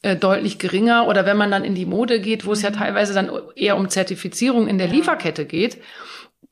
äh, 0.02 0.14
deutlich 0.14 0.58
geringer. 0.58 1.08
Oder 1.08 1.26
wenn 1.26 1.36
man 1.36 1.50
dann 1.50 1.64
in 1.64 1.74
die 1.74 1.86
Mode 1.86 2.20
geht, 2.20 2.44
wo 2.44 2.50
mhm. 2.50 2.54
es 2.54 2.62
ja 2.62 2.70
mhm. 2.70 2.74
teilweise 2.74 3.14
dann 3.14 3.30
eher 3.56 3.76
um 3.76 3.88
Zertifizierung 3.88 4.68
in 4.68 4.78
der 4.78 4.86
ja. 4.86 4.94
Lieferkette 4.94 5.44
geht, 5.44 5.78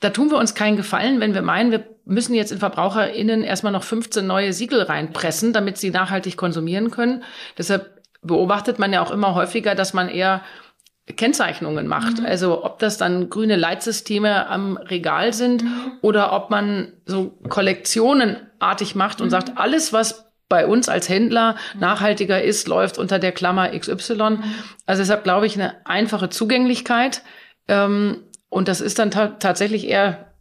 da 0.00 0.10
tun 0.10 0.30
wir 0.30 0.38
uns 0.38 0.54
keinen 0.54 0.76
Gefallen, 0.76 1.20
wenn 1.20 1.34
wir 1.34 1.42
meinen, 1.42 1.70
wir 1.70 1.84
müssen 2.04 2.34
jetzt 2.34 2.52
in 2.52 2.58
VerbraucherInnen 2.58 3.42
erstmal 3.42 3.72
noch 3.72 3.82
15 3.82 4.26
neue 4.26 4.52
Siegel 4.52 4.82
reinpressen, 4.82 5.52
damit 5.52 5.78
sie 5.78 5.90
nachhaltig 5.90 6.36
konsumieren 6.36 6.90
können. 6.90 7.24
Deshalb 7.56 8.02
beobachtet 8.20 8.78
man 8.78 8.92
ja 8.92 9.02
auch 9.02 9.10
immer 9.10 9.34
häufiger, 9.34 9.74
dass 9.74 9.94
man 9.94 10.08
eher 10.08 10.42
Kennzeichnungen 11.14 11.86
macht. 11.86 12.20
Mhm. 12.20 12.26
Also 12.26 12.64
ob 12.64 12.78
das 12.78 12.98
dann 12.98 13.30
grüne 13.30 13.56
Leitsysteme 13.56 14.48
am 14.48 14.76
Regal 14.76 15.32
sind 15.32 15.62
mhm. 15.62 15.92
oder 16.02 16.32
ob 16.32 16.50
man 16.50 16.92
so 17.04 17.38
Kollektionenartig 17.48 18.94
macht 18.96 19.20
und 19.20 19.28
mhm. 19.28 19.30
sagt, 19.30 19.52
alles, 19.56 19.92
was 19.92 20.26
bei 20.48 20.66
uns 20.66 20.88
als 20.88 21.08
Händler 21.08 21.56
mhm. 21.74 21.80
nachhaltiger 21.80 22.42
ist, 22.42 22.66
läuft 22.66 22.98
unter 22.98 23.18
der 23.18 23.32
Klammer 23.32 23.70
XY. 23.78 24.14
Mhm. 24.14 24.44
Also 24.84 25.02
deshalb 25.02 25.22
glaube 25.22 25.46
ich 25.46 25.54
eine 25.54 25.86
einfache 25.86 26.28
Zugänglichkeit. 26.28 27.22
Ähm, 27.68 28.24
und 28.48 28.68
das 28.68 28.80
ist 28.80 28.98
dann 28.98 29.10
ta 29.10 29.28
tatsächlich 29.28 29.86
eher 29.86 30.32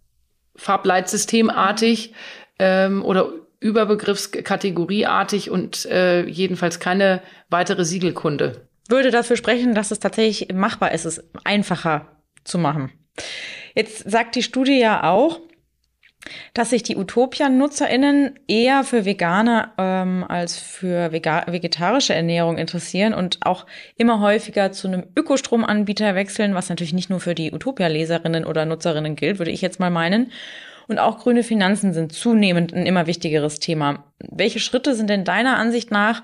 Farbleitsystemartig 0.55 2.13
ähm, 2.59 3.03
oder 3.03 3.29
Überbegriffskategorieartig 3.59 5.49
und 5.49 5.85
äh, 5.85 6.25
jedenfalls 6.25 6.79
keine 6.79 7.21
weitere 7.49 7.83
Siegelkunde 7.83 8.67
würde 8.89 9.11
dafür 9.11 9.37
sprechen, 9.37 9.73
dass 9.73 9.91
es 9.91 9.99
tatsächlich 9.99 10.53
machbar 10.53 10.91
ist, 10.91 11.05
es 11.05 11.23
einfacher 11.43 12.23
zu 12.43 12.57
machen. 12.57 12.91
Jetzt 13.73 14.09
sagt 14.09 14.35
die 14.35 14.43
Studie 14.43 14.79
ja 14.79 15.09
auch, 15.09 15.41
dass 16.53 16.71
sich 16.71 16.83
die 16.83 16.95
Utopia-NutzerInnen 16.95 18.39
eher 18.47 18.83
für 18.83 19.05
vegane 19.05 19.71
ähm, 19.77 20.25
als 20.27 20.57
für 20.57 21.11
vegetarische 21.11 22.15
Ernährung 22.15 22.57
interessieren 22.57 23.13
und 23.13 23.39
auch 23.45 23.65
immer 23.95 24.21
häufiger 24.21 24.71
zu 24.71 24.87
einem 24.87 25.03
Ökostromanbieter 25.15 26.15
wechseln, 26.15 26.55
was 26.55 26.69
natürlich 26.69 26.93
nicht 26.93 27.09
nur 27.09 27.19
für 27.19 27.35
die 27.35 27.51
Utopia-Leserinnen 27.51 28.45
oder 28.45 28.65
Nutzerinnen 28.65 29.15
gilt, 29.15 29.37
würde 29.39 29.51
ich 29.51 29.61
jetzt 29.61 29.79
mal 29.79 29.91
meinen. 29.91 30.31
Und 30.87 30.99
auch 30.99 31.17
grüne 31.19 31.43
Finanzen 31.43 31.93
sind 31.93 32.13
zunehmend 32.13 32.73
ein 32.73 32.85
immer 32.85 33.07
wichtigeres 33.07 33.59
Thema. 33.59 34.11
Welche 34.19 34.59
Schritte 34.59 34.93
sind 34.93 35.09
denn 35.09 35.25
deiner 35.25 35.57
Ansicht 35.57 35.91
nach 35.91 36.21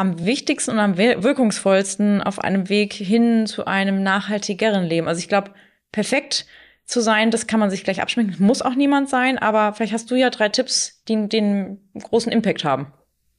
am 0.00 0.24
wichtigsten 0.24 0.72
und 0.72 0.78
am 0.78 0.96
wirkungsvollsten 0.96 2.22
auf 2.22 2.38
einem 2.38 2.70
Weg 2.70 2.94
hin 2.94 3.46
zu 3.46 3.66
einem 3.66 4.02
nachhaltigeren 4.02 4.84
Leben? 4.84 5.06
Also 5.06 5.18
ich 5.18 5.28
glaube, 5.28 5.52
perfekt 5.92 6.46
zu 6.86 7.00
sein, 7.00 7.30
das 7.30 7.46
kann 7.46 7.60
man 7.60 7.70
sich 7.70 7.84
gleich 7.84 8.00
abschminken, 8.00 8.44
muss 8.44 8.62
auch 8.62 8.74
niemand 8.74 9.10
sein, 9.10 9.38
aber 9.38 9.74
vielleicht 9.74 9.92
hast 9.92 10.10
du 10.10 10.14
ja 10.16 10.30
drei 10.30 10.48
Tipps, 10.48 11.04
die 11.06 11.28
den 11.28 11.90
großen 11.94 12.32
Impact 12.32 12.64
haben. 12.64 12.92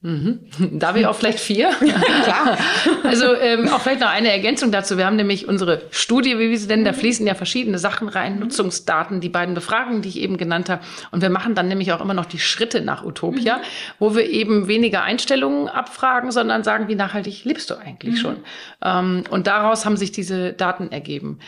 Mhm. 0.03 0.39
Darf 0.79 0.95
ich 0.95 1.05
auch 1.05 1.15
vielleicht 1.15 1.39
vier? 1.39 1.69
Klar. 2.23 2.57
Also 3.03 3.33
ähm, 3.35 3.67
auch 3.69 3.81
vielleicht 3.81 3.99
noch 3.99 4.09
eine 4.09 4.31
Ergänzung 4.31 4.71
dazu. 4.71 4.97
Wir 4.97 5.05
haben 5.05 5.15
nämlich 5.15 5.47
unsere 5.47 5.81
Studie, 5.91 6.39
wie 6.39 6.49
wir 6.49 6.57
sie 6.57 6.67
nennen, 6.67 6.85
da 6.85 6.93
fließen 6.93 7.25
ja 7.27 7.35
verschiedene 7.35 7.77
Sachen 7.77 8.07
rein, 8.07 8.39
Nutzungsdaten, 8.39 9.19
die 9.21 9.29
beiden 9.29 9.53
Befragungen, 9.53 10.01
die 10.01 10.09
ich 10.09 10.19
eben 10.19 10.37
genannt 10.37 10.69
habe. 10.69 10.81
Und 11.11 11.21
wir 11.21 11.29
machen 11.29 11.55
dann 11.55 11.67
nämlich 11.67 11.91
auch 11.91 12.01
immer 12.01 12.13
noch 12.13 12.25
die 12.25 12.39
Schritte 12.39 12.81
nach 12.81 13.03
Utopia, 13.03 13.57
mhm. 13.57 13.61
wo 13.99 14.15
wir 14.15 14.29
eben 14.29 14.67
weniger 14.67 15.03
Einstellungen 15.03 15.67
abfragen, 15.67 16.31
sondern 16.31 16.63
sagen, 16.63 16.87
wie 16.87 16.95
nachhaltig 16.95 17.43
lebst 17.43 17.69
du 17.69 17.75
eigentlich 17.75 18.15
mhm. 18.15 18.19
schon? 18.19 18.35
Ähm, 18.81 19.23
und 19.29 19.47
daraus 19.47 19.85
haben 19.85 19.97
sich 19.97 20.11
diese 20.11 20.53
Daten 20.53 20.91
ergeben. 20.91 21.39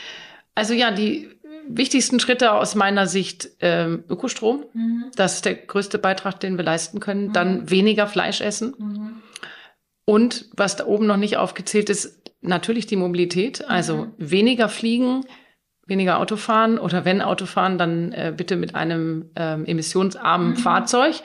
Also 0.56 0.74
ja, 0.74 0.92
die 0.92 1.30
wichtigsten 1.68 2.20
Schritte 2.20 2.52
aus 2.52 2.76
meiner 2.76 3.08
Sicht 3.08 3.50
ähm, 3.60 4.04
Ökostrom. 4.10 4.66
Mhm. 4.74 5.06
Das 5.16 5.36
ist 5.36 5.46
der 5.46 5.56
größte 5.56 5.98
Beitrag, 5.98 6.40
den 6.40 6.58
wir 6.58 6.64
leisten 6.64 7.00
können. 7.00 7.28
Mhm. 7.28 7.34
Dann 7.34 7.70
weniger 7.70 8.08
Fleisch 8.08 8.42
essen. 8.42 8.76
Mhm. 8.78 9.22
Und 10.06 10.50
was 10.56 10.76
da 10.76 10.86
oben 10.86 11.06
noch 11.06 11.18
nicht 11.18 11.38
aufgezählt 11.38 11.90
ist, 11.90 12.22
natürlich 12.42 12.88
die 12.88 12.96
Mobilität. 12.96 13.68
Also 13.70 14.06
mhm. 14.06 14.14
weniger 14.18 14.70
fliegen, 14.70 15.26
weniger 15.86 16.20
Autofahren 16.20 16.78
oder 16.78 17.06
wenn 17.06 17.22
Autofahren, 17.22 17.78
dann 17.78 18.12
äh, 18.12 18.34
bitte 18.36 18.56
mit 18.56 18.76
einem 18.76 19.32
ähm, 19.36 19.66
emissionsarmen 19.66 20.52
mhm. 20.52 20.58
Fahrzeug. 20.58 21.22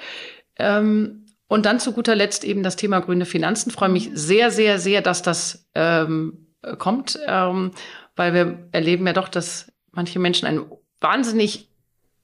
Ähm, 0.56 1.26
und 1.48 1.64
dann 1.64 1.80
zu 1.80 1.92
guter 1.92 2.14
Letzt 2.14 2.44
eben 2.44 2.62
das 2.62 2.76
Thema 2.76 3.00
grüne 3.00 3.24
Finanzen. 3.24 3.70
Ich 3.70 3.74
freue 3.74 3.88
mich 3.88 4.10
sehr, 4.12 4.50
sehr, 4.50 4.78
sehr, 4.78 5.00
dass 5.00 5.22
das 5.22 5.66
ähm, 5.74 6.46
kommt, 6.78 7.18
ähm, 7.26 7.70
weil 8.16 8.34
wir 8.34 8.68
erleben 8.72 9.06
ja 9.06 9.14
doch, 9.14 9.28
dass 9.28 9.72
manche 9.98 10.20
Menschen 10.20 10.46
ein 10.46 10.64
wahnsinnig 11.00 11.68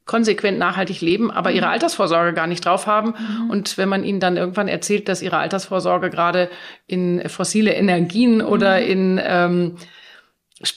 konsequent 0.07 0.59
nachhaltig 0.59 1.01
leben, 1.01 1.31
aber 1.31 1.51
ihre 1.51 1.67
mhm. 1.67 1.73
Altersvorsorge 1.73 2.35
gar 2.35 2.47
nicht 2.47 2.65
drauf 2.65 2.87
haben. 2.87 3.15
Mhm. 3.19 3.51
Und 3.51 3.79
wenn 3.79 3.89
man 3.89 4.05
ihnen 4.05 4.21
dann 4.21 4.37
irgendwann 4.37 4.69
erzählt, 4.69 5.09
dass 5.09 5.23
ihre 5.23 5.39
Altersvorsorge 5.39 6.11
gerade 6.11 6.51
in 6.87 7.29
fossile 7.29 7.73
Energien 7.75 8.37
mhm. 8.37 8.47
oder 8.47 8.81
in 8.81 9.21
ähm, 9.23 9.77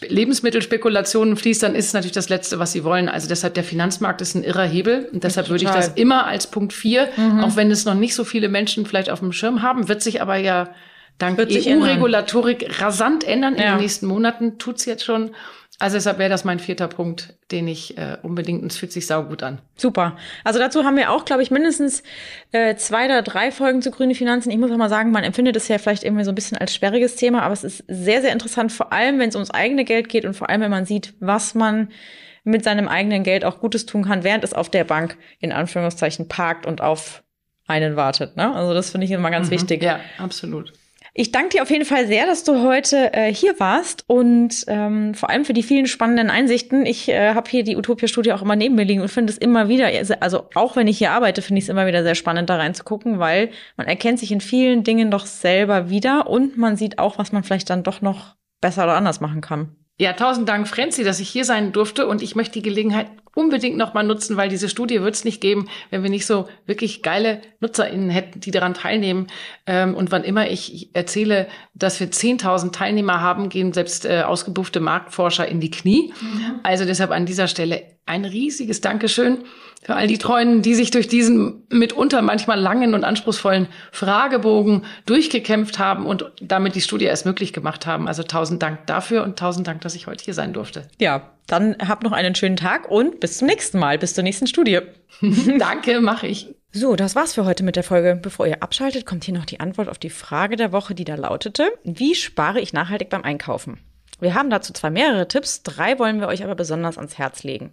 Lebensmittelspekulationen 0.01 1.37
fließt, 1.37 1.61
dann 1.61 1.75
ist 1.75 1.87
es 1.87 1.93
natürlich 1.93 2.13
das 2.13 2.29
Letzte, 2.29 2.57
was 2.57 2.71
sie 2.71 2.83
wollen. 2.83 3.09
Also 3.09 3.27
deshalb 3.27 3.53
der 3.53 3.63
Finanzmarkt 3.63 4.21
ist 4.21 4.33
ein 4.33 4.43
irrer 4.43 4.65
Hebel. 4.65 5.07
Und 5.13 5.23
deshalb 5.23 5.49
würde 5.49 5.65
ich 5.65 5.69
das 5.69 5.89
immer 5.89 6.25
als 6.25 6.47
Punkt 6.47 6.73
vier, 6.73 7.09
mhm. 7.15 7.41
auch 7.41 7.55
wenn 7.55 7.69
es 7.69 7.85
noch 7.85 7.93
nicht 7.93 8.15
so 8.15 8.23
viele 8.23 8.49
Menschen 8.49 8.85
vielleicht 8.85 9.11
auf 9.11 9.19
dem 9.19 9.33
Schirm 9.33 9.61
haben, 9.61 9.87
wird 9.87 10.01
sich 10.01 10.21
aber 10.21 10.37
ja 10.37 10.69
dank 11.19 11.39
EU-Regulatorik 11.39 12.81
rasant 12.81 13.23
ändern 13.23 13.55
in 13.55 13.61
ja. 13.61 13.75
den 13.75 13.81
nächsten 13.81 14.07
Monaten, 14.07 14.57
tut's 14.57 14.85
jetzt 14.85 15.03
schon. 15.03 15.31
Also 15.79 15.95
deshalb 15.95 16.17
wäre 16.17 16.29
das 16.29 16.43
mein 16.43 16.57
vierter 16.57 16.87
Punkt, 16.87 17.35
den 17.51 17.67
ich 17.67 17.97
äh, 17.99 18.17
unbedingt, 18.23 18.63
und 18.63 18.71
es 18.71 18.77
fühlt 18.77 18.91
sich 18.91 19.05
saugut 19.05 19.43
an. 19.43 19.59
Super. 19.75 20.17
Also 20.43 20.57
dazu 20.57 20.83
haben 20.83 20.97
wir 20.97 21.11
auch, 21.11 21.23
glaube 21.23 21.43
ich, 21.43 21.51
mindestens 21.51 22.01
äh, 22.51 22.75
zwei 22.75 23.05
oder 23.05 23.21
drei 23.21 23.51
Folgen 23.51 23.83
zu 23.83 23.91
grüne 23.91 24.15
Finanzen. 24.15 24.49
Ich 24.49 24.57
muss 24.57 24.71
auch 24.71 24.77
mal 24.77 24.89
sagen, 24.89 25.11
man 25.11 25.23
empfindet 25.23 25.55
es 25.55 25.67
ja 25.67 25.77
vielleicht 25.77 26.03
irgendwie 26.03 26.23
so 26.23 26.31
ein 26.31 26.35
bisschen 26.35 26.57
als 26.57 26.73
sperriges 26.73 27.15
Thema, 27.15 27.43
aber 27.43 27.53
es 27.53 27.63
ist 27.63 27.83
sehr, 27.87 28.21
sehr 28.21 28.33
interessant, 28.33 28.71
vor 28.71 28.91
allem, 28.91 29.19
wenn 29.19 29.29
es 29.29 29.35
ums 29.35 29.51
eigene 29.51 29.85
Geld 29.85 30.09
geht 30.09 30.25
und 30.25 30.33
vor 30.33 30.49
allem, 30.49 30.61
wenn 30.61 30.71
man 30.71 30.85
sieht, 30.85 31.13
was 31.19 31.53
man 31.53 31.89
mit 32.43 32.63
seinem 32.63 32.87
eigenen 32.87 33.21
Geld 33.23 33.45
auch 33.45 33.59
Gutes 33.59 33.85
tun 33.85 34.05
kann, 34.05 34.23
während 34.23 34.43
es 34.43 34.53
auf 34.53 34.69
der 34.69 34.83
Bank 34.83 35.17
in 35.39 35.51
Anführungszeichen 35.51 36.27
parkt 36.27 36.65
und 36.65 36.81
auf 36.81 37.23
einen 37.67 37.95
wartet. 37.95 38.35
Ne? 38.35 38.55
Also 38.55 38.73
das 38.73 38.89
finde 38.89 39.05
ich 39.05 39.11
immer 39.11 39.29
ganz 39.29 39.47
mhm. 39.47 39.51
wichtig. 39.51 39.83
Ja, 39.83 39.99
absolut. 40.17 40.73
Ich 41.19 41.31
danke 41.31 41.49
dir 41.49 41.63
auf 41.63 41.71
jeden 41.71 41.83
Fall 41.83 42.05
sehr, 42.05 42.27
dass 42.27 42.43
du 42.43 42.61
heute 42.61 43.11
äh, 43.11 43.33
hier 43.33 43.59
warst 43.59 44.03
und 44.05 44.63
ähm, 44.67 45.15
vor 45.15 45.31
allem 45.31 45.45
für 45.45 45.53
die 45.53 45.63
vielen 45.63 45.87
spannenden 45.87 46.29
Einsichten. 46.29 46.85
Ich 46.85 47.09
äh, 47.09 47.33
habe 47.33 47.49
hier 47.49 47.63
die 47.63 47.75
Utopia-Studie 47.75 48.33
auch 48.33 48.43
immer 48.43 48.55
neben 48.55 48.75
mir 48.75 48.83
liegen 48.83 49.01
und 49.01 49.07
finde 49.07 49.33
es 49.33 49.39
immer 49.39 49.67
wieder, 49.67 49.89
also 50.19 50.43
auch 50.53 50.75
wenn 50.75 50.85
ich 50.85 50.99
hier 50.99 51.13
arbeite, 51.13 51.41
finde 51.41 51.57
ich 51.57 51.65
es 51.65 51.69
immer 51.69 51.87
wieder 51.87 52.03
sehr 52.03 52.13
spannend, 52.13 52.51
da 52.51 52.57
reinzugucken, 52.57 53.17
weil 53.17 53.49
man 53.77 53.87
erkennt 53.87 54.19
sich 54.19 54.31
in 54.31 54.41
vielen 54.41 54.83
Dingen 54.83 55.09
doch 55.09 55.25
selber 55.25 55.89
wieder 55.89 56.29
und 56.29 56.55
man 56.55 56.77
sieht 56.77 56.99
auch, 56.99 57.17
was 57.17 57.31
man 57.31 57.41
vielleicht 57.41 57.71
dann 57.71 57.81
doch 57.81 58.01
noch 58.01 58.35
besser 58.61 58.83
oder 58.83 58.95
anders 58.95 59.19
machen 59.19 59.41
kann. 59.41 59.75
Ja, 59.99 60.13
tausend 60.13 60.47
Dank, 60.47 60.67
Frenzi, 60.67 61.03
dass 61.03 61.19
ich 61.19 61.29
hier 61.29 61.45
sein 61.45 61.71
durfte 61.71 62.05
und 62.05 62.21
ich 62.21 62.35
möchte 62.35 62.53
die 62.53 62.61
Gelegenheit 62.61 63.07
unbedingt 63.37 63.77
nochmal 63.77 64.03
nutzen, 64.03 64.35
weil 64.35 64.49
diese 64.49 64.67
Studie 64.67 65.01
wird 65.01 65.13
es 65.13 65.23
nicht 65.23 65.41
geben, 65.41 65.69
wenn 65.91 66.01
wir 66.01 66.09
nicht 66.09 66.25
so 66.25 66.47
wirklich 66.65 67.03
geile 67.03 67.41
NutzerInnen 67.59 68.09
hätten, 68.09 68.39
die 68.39 68.49
daran 68.49 68.73
teilnehmen. 68.73 69.27
Ähm, 69.67 69.93
und 69.93 70.11
wann 70.11 70.23
immer 70.23 70.49
ich 70.49 70.89
erzähle, 70.95 71.47
dass 71.75 71.99
wir 71.99 72.09
10.000 72.09 72.71
Teilnehmer 72.71 73.21
haben, 73.21 73.49
gehen 73.49 73.73
selbst 73.73 74.05
äh, 74.05 74.23
ausgebuffte 74.23 74.79
Marktforscher 74.79 75.47
in 75.47 75.59
die 75.59 75.69
Knie. 75.69 76.11
Mhm. 76.19 76.59
Also 76.63 76.85
deshalb 76.85 77.11
an 77.11 77.27
dieser 77.27 77.47
Stelle 77.47 77.83
ein 78.07 78.25
riesiges 78.25 78.81
Dankeschön 78.81 79.43
für 79.87 79.95
all 79.95 80.07
die 80.07 80.17
Treuen, 80.17 80.61
die 80.61 80.75
sich 80.75 80.91
durch 80.91 81.07
diesen 81.07 81.63
mitunter 81.69 82.21
manchmal 82.21 82.59
langen 82.59 82.93
und 82.93 83.05
anspruchsvollen 83.05 83.69
Fragebogen 83.93 84.83
durchgekämpft 85.05 85.79
haben 85.79 86.05
und 86.05 86.29
damit 86.41 86.75
die 86.75 86.81
Studie 86.81 87.05
erst 87.05 87.25
möglich 87.25 87.53
gemacht 87.53 87.87
haben. 87.87 88.09
Also 88.09 88.23
tausend 88.23 88.61
Dank 88.61 88.85
dafür 88.85 89.23
und 89.23 89.39
tausend 89.39 89.65
Dank, 89.65 89.79
dass 89.79 89.95
ich 89.95 90.05
heute 90.05 90.25
hier 90.25 90.33
sein 90.33 90.51
durfte. 90.51 90.89
Ja, 90.99 91.31
dann 91.47 91.77
habt 91.79 92.03
noch 92.03 92.11
einen 92.11 92.35
schönen 92.35 92.57
Tag 92.57 92.91
und 92.91 93.21
bis 93.21 93.37
zum 93.37 93.47
nächsten 93.47 93.79
Mal, 93.79 93.97
bis 93.97 94.13
zur 94.13 94.25
nächsten 94.25 94.47
Studie. 94.47 94.81
Danke, 95.57 96.01
mache 96.01 96.27
ich. 96.27 96.53
So, 96.73 96.97
das 96.97 97.15
war's 97.15 97.33
für 97.33 97.45
heute 97.45 97.63
mit 97.63 97.77
der 97.77 97.83
Folge. 97.83 98.19
Bevor 98.21 98.45
ihr 98.45 98.61
abschaltet, 98.61 99.05
kommt 99.05 99.23
hier 99.23 99.35
noch 99.35 99.45
die 99.45 99.61
Antwort 99.61 99.87
auf 99.87 99.99
die 99.99 100.09
Frage 100.09 100.57
der 100.57 100.73
Woche, 100.73 100.95
die 100.95 101.05
da 101.05 101.15
lautete: 101.15 101.71
Wie 101.85 102.13
spare 102.13 102.59
ich 102.59 102.73
nachhaltig 102.73 103.07
beim 103.07 103.23
Einkaufen? 103.23 103.79
Wir 104.19 104.33
haben 104.33 104.49
dazu 104.49 104.73
zwar 104.73 104.89
mehrere 104.89 105.27
Tipps, 105.27 105.63
drei 105.63 105.99
wollen 105.99 106.19
wir 106.19 106.27
euch 106.27 106.43
aber 106.43 106.55
besonders 106.55 106.97
ans 106.97 107.17
Herz 107.17 107.43
legen. 107.43 107.71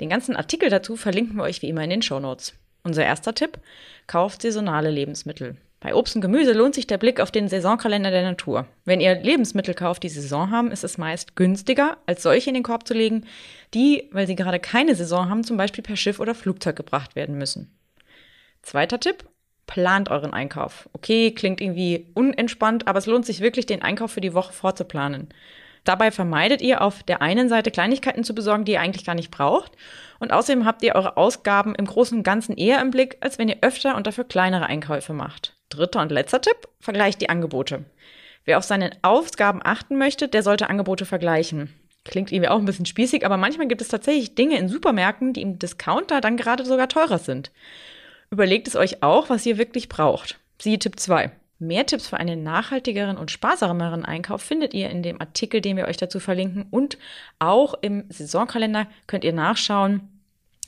Den 0.00 0.08
ganzen 0.08 0.36
Artikel 0.36 0.70
dazu 0.70 0.96
verlinken 0.96 1.36
wir 1.36 1.44
euch 1.44 1.62
wie 1.62 1.68
immer 1.68 1.84
in 1.84 1.90
den 1.90 2.02
Show 2.02 2.20
Notes. 2.20 2.54
Unser 2.82 3.04
erster 3.04 3.34
Tipp: 3.34 3.58
Kauft 4.06 4.42
saisonale 4.42 4.90
Lebensmittel. 4.90 5.56
Bei 5.80 5.94
Obst 5.94 6.16
und 6.16 6.22
Gemüse 6.22 6.54
lohnt 6.54 6.74
sich 6.74 6.86
der 6.86 6.96
Blick 6.96 7.20
auf 7.20 7.30
den 7.30 7.46
Saisonkalender 7.46 8.10
der 8.10 8.22
Natur. 8.22 8.66
Wenn 8.86 9.02
ihr 9.02 9.16
Lebensmittel 9.20 9.74
kauft, 9.74 10.02
die 10.02 10.08
Saison 10.08 10.50
haben, 10.50 10.70
ist 10.70 10.82
es 10.82 10.96
meist 10.96 11.36
günstiger, 11.36 11.98
als 12.06 12.22
solche 12.22 12.48
in 12.48 12.54
den 12.54 12.62
Korb 12.62 12.88
zu 12.88 12.94
legen, 12.94 13.26
die, 13.74 14.08
weil 14.10 14.26
sie 14.26 14.34
gerade 14.34 14.60
keine 14.60 14.94
Saison 14.94 15.28
haben, 15.28 15.44
zum 15.44 15.58
Beispiel 15.58 15.84
per 15.84 15.96
Schiff 15.96 16.20
oder 16.20 16.34
Flugzeug 16.34 16.76
gebracht 16.76 17.16
werden 17.16 17.36
müssen. 17.36 17.70
Zweiter 18.62 18.98
Tipp, 18.98 19.28
plant 19.66 20.10
euren 20.10 20.32
Einkauf. 20.32 20.88
Okay, 20.94 21.32
klingt 21.32 21.60
irgendwie 21.60 22.06
unentspannt, 22.14 22.88
aber 22.88 22.98
es 22.98 23.04
lohnt 23.04 23.26
sich 23.26 23.40
wirklich, 23.40 23.66
den 23.66 23.82
Einkauf 23.82 24.12
für 24.12 24.22
die 24.22 24.32
Woche 24.32 24.54
vorzuplanen. 24.54 25.28
Dabei 25.84 26.10
vermeidet 26.10 26.62
ihr 26.62 26.80
auf 26.80 27.02
der 27.02 27.20
einen 27.20 27.48
Seite 27.48 27.70
Kleinigkeiten 27.70 28.24
zu 28.24 28.34
besorgen, 28.34 28.64
die 28.64 28.72
ihr 28.72 28.80
eigentlich 28.80 29.04
gar 29.04 29.14
nicht 29.14 29.30
braucht. 29.30 29.72
Und 30.18 30.32
außerdem 30.32 30.64
habt 30.64 30.82
ihr 30.82 30.94
eure 30.94 31.16
Ausgaben 31.16 31.74
im 31.74 31.84
Großen 31.84 32.16
und 32.16 32.24
Ganzen 32.24 32.56
eher 32.56 32.80
im 32.80 32.90
Blick, 32.90 33.18
als 33.20 33.38
wenn 33.38 33.48
ihr 33.48 33.58
öfter 33.60 33.94
und 33.94 34.06
dafür 34.06 34.24
kleinere 34.24 34.66
Einkäufe 34.66 35.12
macht. 35.12 35.56
Dritter 35.68 36.00
und 36.00 36.10
letzter 36.10 36.40
Tipp, 36.40 36.56
vergleicht 36.80 37.20
die 37.20 37.28
Angebote. 37.28 37.84
Wer 38.46 38.58
auf 38.58 38.64
seine 38.64 38.90
Ausgaben 39.02 39.60
achten 39.62 39.96
möchte, 39.96 40.28
der 40.28 40.42
sollte 40.42 40.70
Angebote 40.70 41.04
vergleichen. 41.04 41.72
Klingt 42.04 42.32
irgendwie 42.32 42.48
auch 42.48 42.58
ein 42.58 42.66
bisschen 42.66 42.86
spießig, 42.86 43.24
aber 43.24 43.36
manchmal 43.36 43.66
gibt 43.66 43.80
es 43.80 43.88
tatsächlich 43.88 44.34
Dinge 44.34 44.58
in 44.58 44.68
Supermärkten, 44.68 45.32
die 45.32 45.42
im 45.42 45.58
Discounter 45.58 46.20
dann 46.20 46.36
gerade 46.36 46.64
sogar 46.64 46.88
teurer 46.88 47.18
sind. 47.18 47.50
Überlegt 48.30 48.68
es 48.68 48.76
euch 48.76 49.02
auch, 49.02 49.30
was 49.30 49.46
ihr 49.46 49.58
wirklich 49.58 49.88
braucht. 49.88 50.38
Siehe 50.60 50.78
Tipp 50.78 51.00
2. 51.00 51.30
Mehr 51.66 51.86
Tipps 51.86 52.08
für 52.08 52.18
einen 52.18 52.42
nachhaltigeren 52.42 53.16
und 53.16 53.30
sparsameren 53.30 54.04
Einkauf 54.04 54.42
findet 54.42 54.74
ihr 54.74 54.90
in 54.90 55.02
dem 55.02 55.20
Artikel, 55.20 55.60
den 55.60 55.76
wir 55.76 55.86
euch 55.86 55.96
dazu 55.96 56.20
verlinken. 56.20 56.66
Und 56.70 56.98
auch 57.38 57.74
im 57.80 58.04
Saisonkalender 58.08 58.86
könnt 59.06 59.24
ihr 59.24 59.32
nachschauen, 59.32 60.08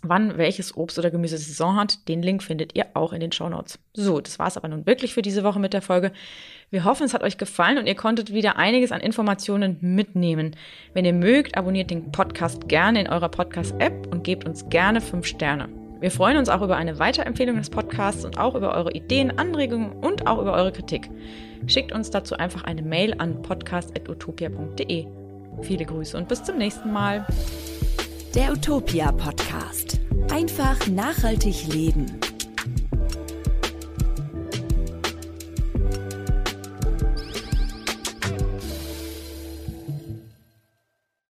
wann 0.03 0.39
welches 0.39 0.77
Obst 0.77 0.99
oder 0.99 1.11
Gemüse 1.11 1.39
Saison 1.39 1.77
hat. 1.77 2.09
Den 2.09 2.23
Link 2.23 2.43
findet 2.43 2.75
ihr 2.75 2.87
auch 2.95 3.13
in 3.13 3.21
den 3.21 3.33
Show 3.33 3.49
Notes. 3.49 3.79
So, 3.95 4.21
das 4.21 4.39
war 4.39 4.47
es 4.47 4.57
aber 4.57 4.69
nun 4.69 4.87
wirklich 4.87 5.15
für 5.15 5.23
diese 5.23 5.45
Woche 5.45 5.61
mit 5.61 5.73
der 5.73 5.83
Folge. 5.83 6.13
Wir 6.71 6.85
hoffen, 6.85 7.05
es 7.05 7.15
hat 7.15 7.23
euch 7.23 7.39
gefallen 7.39 7.79
und 7.79 7.87
ihr 7.87 7.95
konntet 7.95 8.33
wieder 8.33 8.57
einiges 8.57 8.93
an 8.93 9.01
Informationen 9.01 9.79
mitnehmen. 9.81 10.57
Wenn 10.95 11.05
ihr 11.05 11.13
mögt, 11.13 11.57
abonniert 11.57 11.91
den 11.91 12.13
Podcast 12.13 12.69
gerne 12.69 13.01
in 13.01 13.09
eurer 13.09 13.29
Podcast-App 13.29 14.09
und 14.13 14.25
gebt 14.25 14.47
uns 14.47 14.69
gerne 14.69 15.01
5 15.01 15.27
Sterne. 15.27 15.86
Wir 16.01 16.11
freuen 16.11 16.37
uns 16.37 16.49
auch 16.49 16.61
über 16.61 16.77
eine 16.77 16.99
Weiterempfehlung 16.99 17.57
des 17.57 17.71
Podcasts 17.71 18.25
und 18.25 18.39
auch 18.39 18.55
über 18.55 18.75
eure 18.75 18.93
Ideen, 18.93 19.39
Anregungen 19.39 19.93
und 19.93 20.27
auch 20.27 20.39
über 20.39 20.53
eure 20.53 20.73
Kritik. 20.73 21.09
Schickt 21.67 21.93
uns 21.93 22.11
dazu 22.11 22.37
einfach 22.37 22.65
eine 22.65 22.83
Mail 22.83 23.15
an 23.19 23.41
podcast.utopia.de. 23.41 25.07
Viele 25.63 25.85
Grüße 25.87 26.17
und 26.17 26.29
bis 26.29 26.45
zum 26.45 26.59
nächsten 26.59 26.93
Mal. 26.93 27.27
Der 28.35 28.53
Utopia 28.53 29.11
Podcast. 29.13 29.99
Einfach 30.31 30.87
nachhaltig 30.89 31.67
leben. 31.73 32.21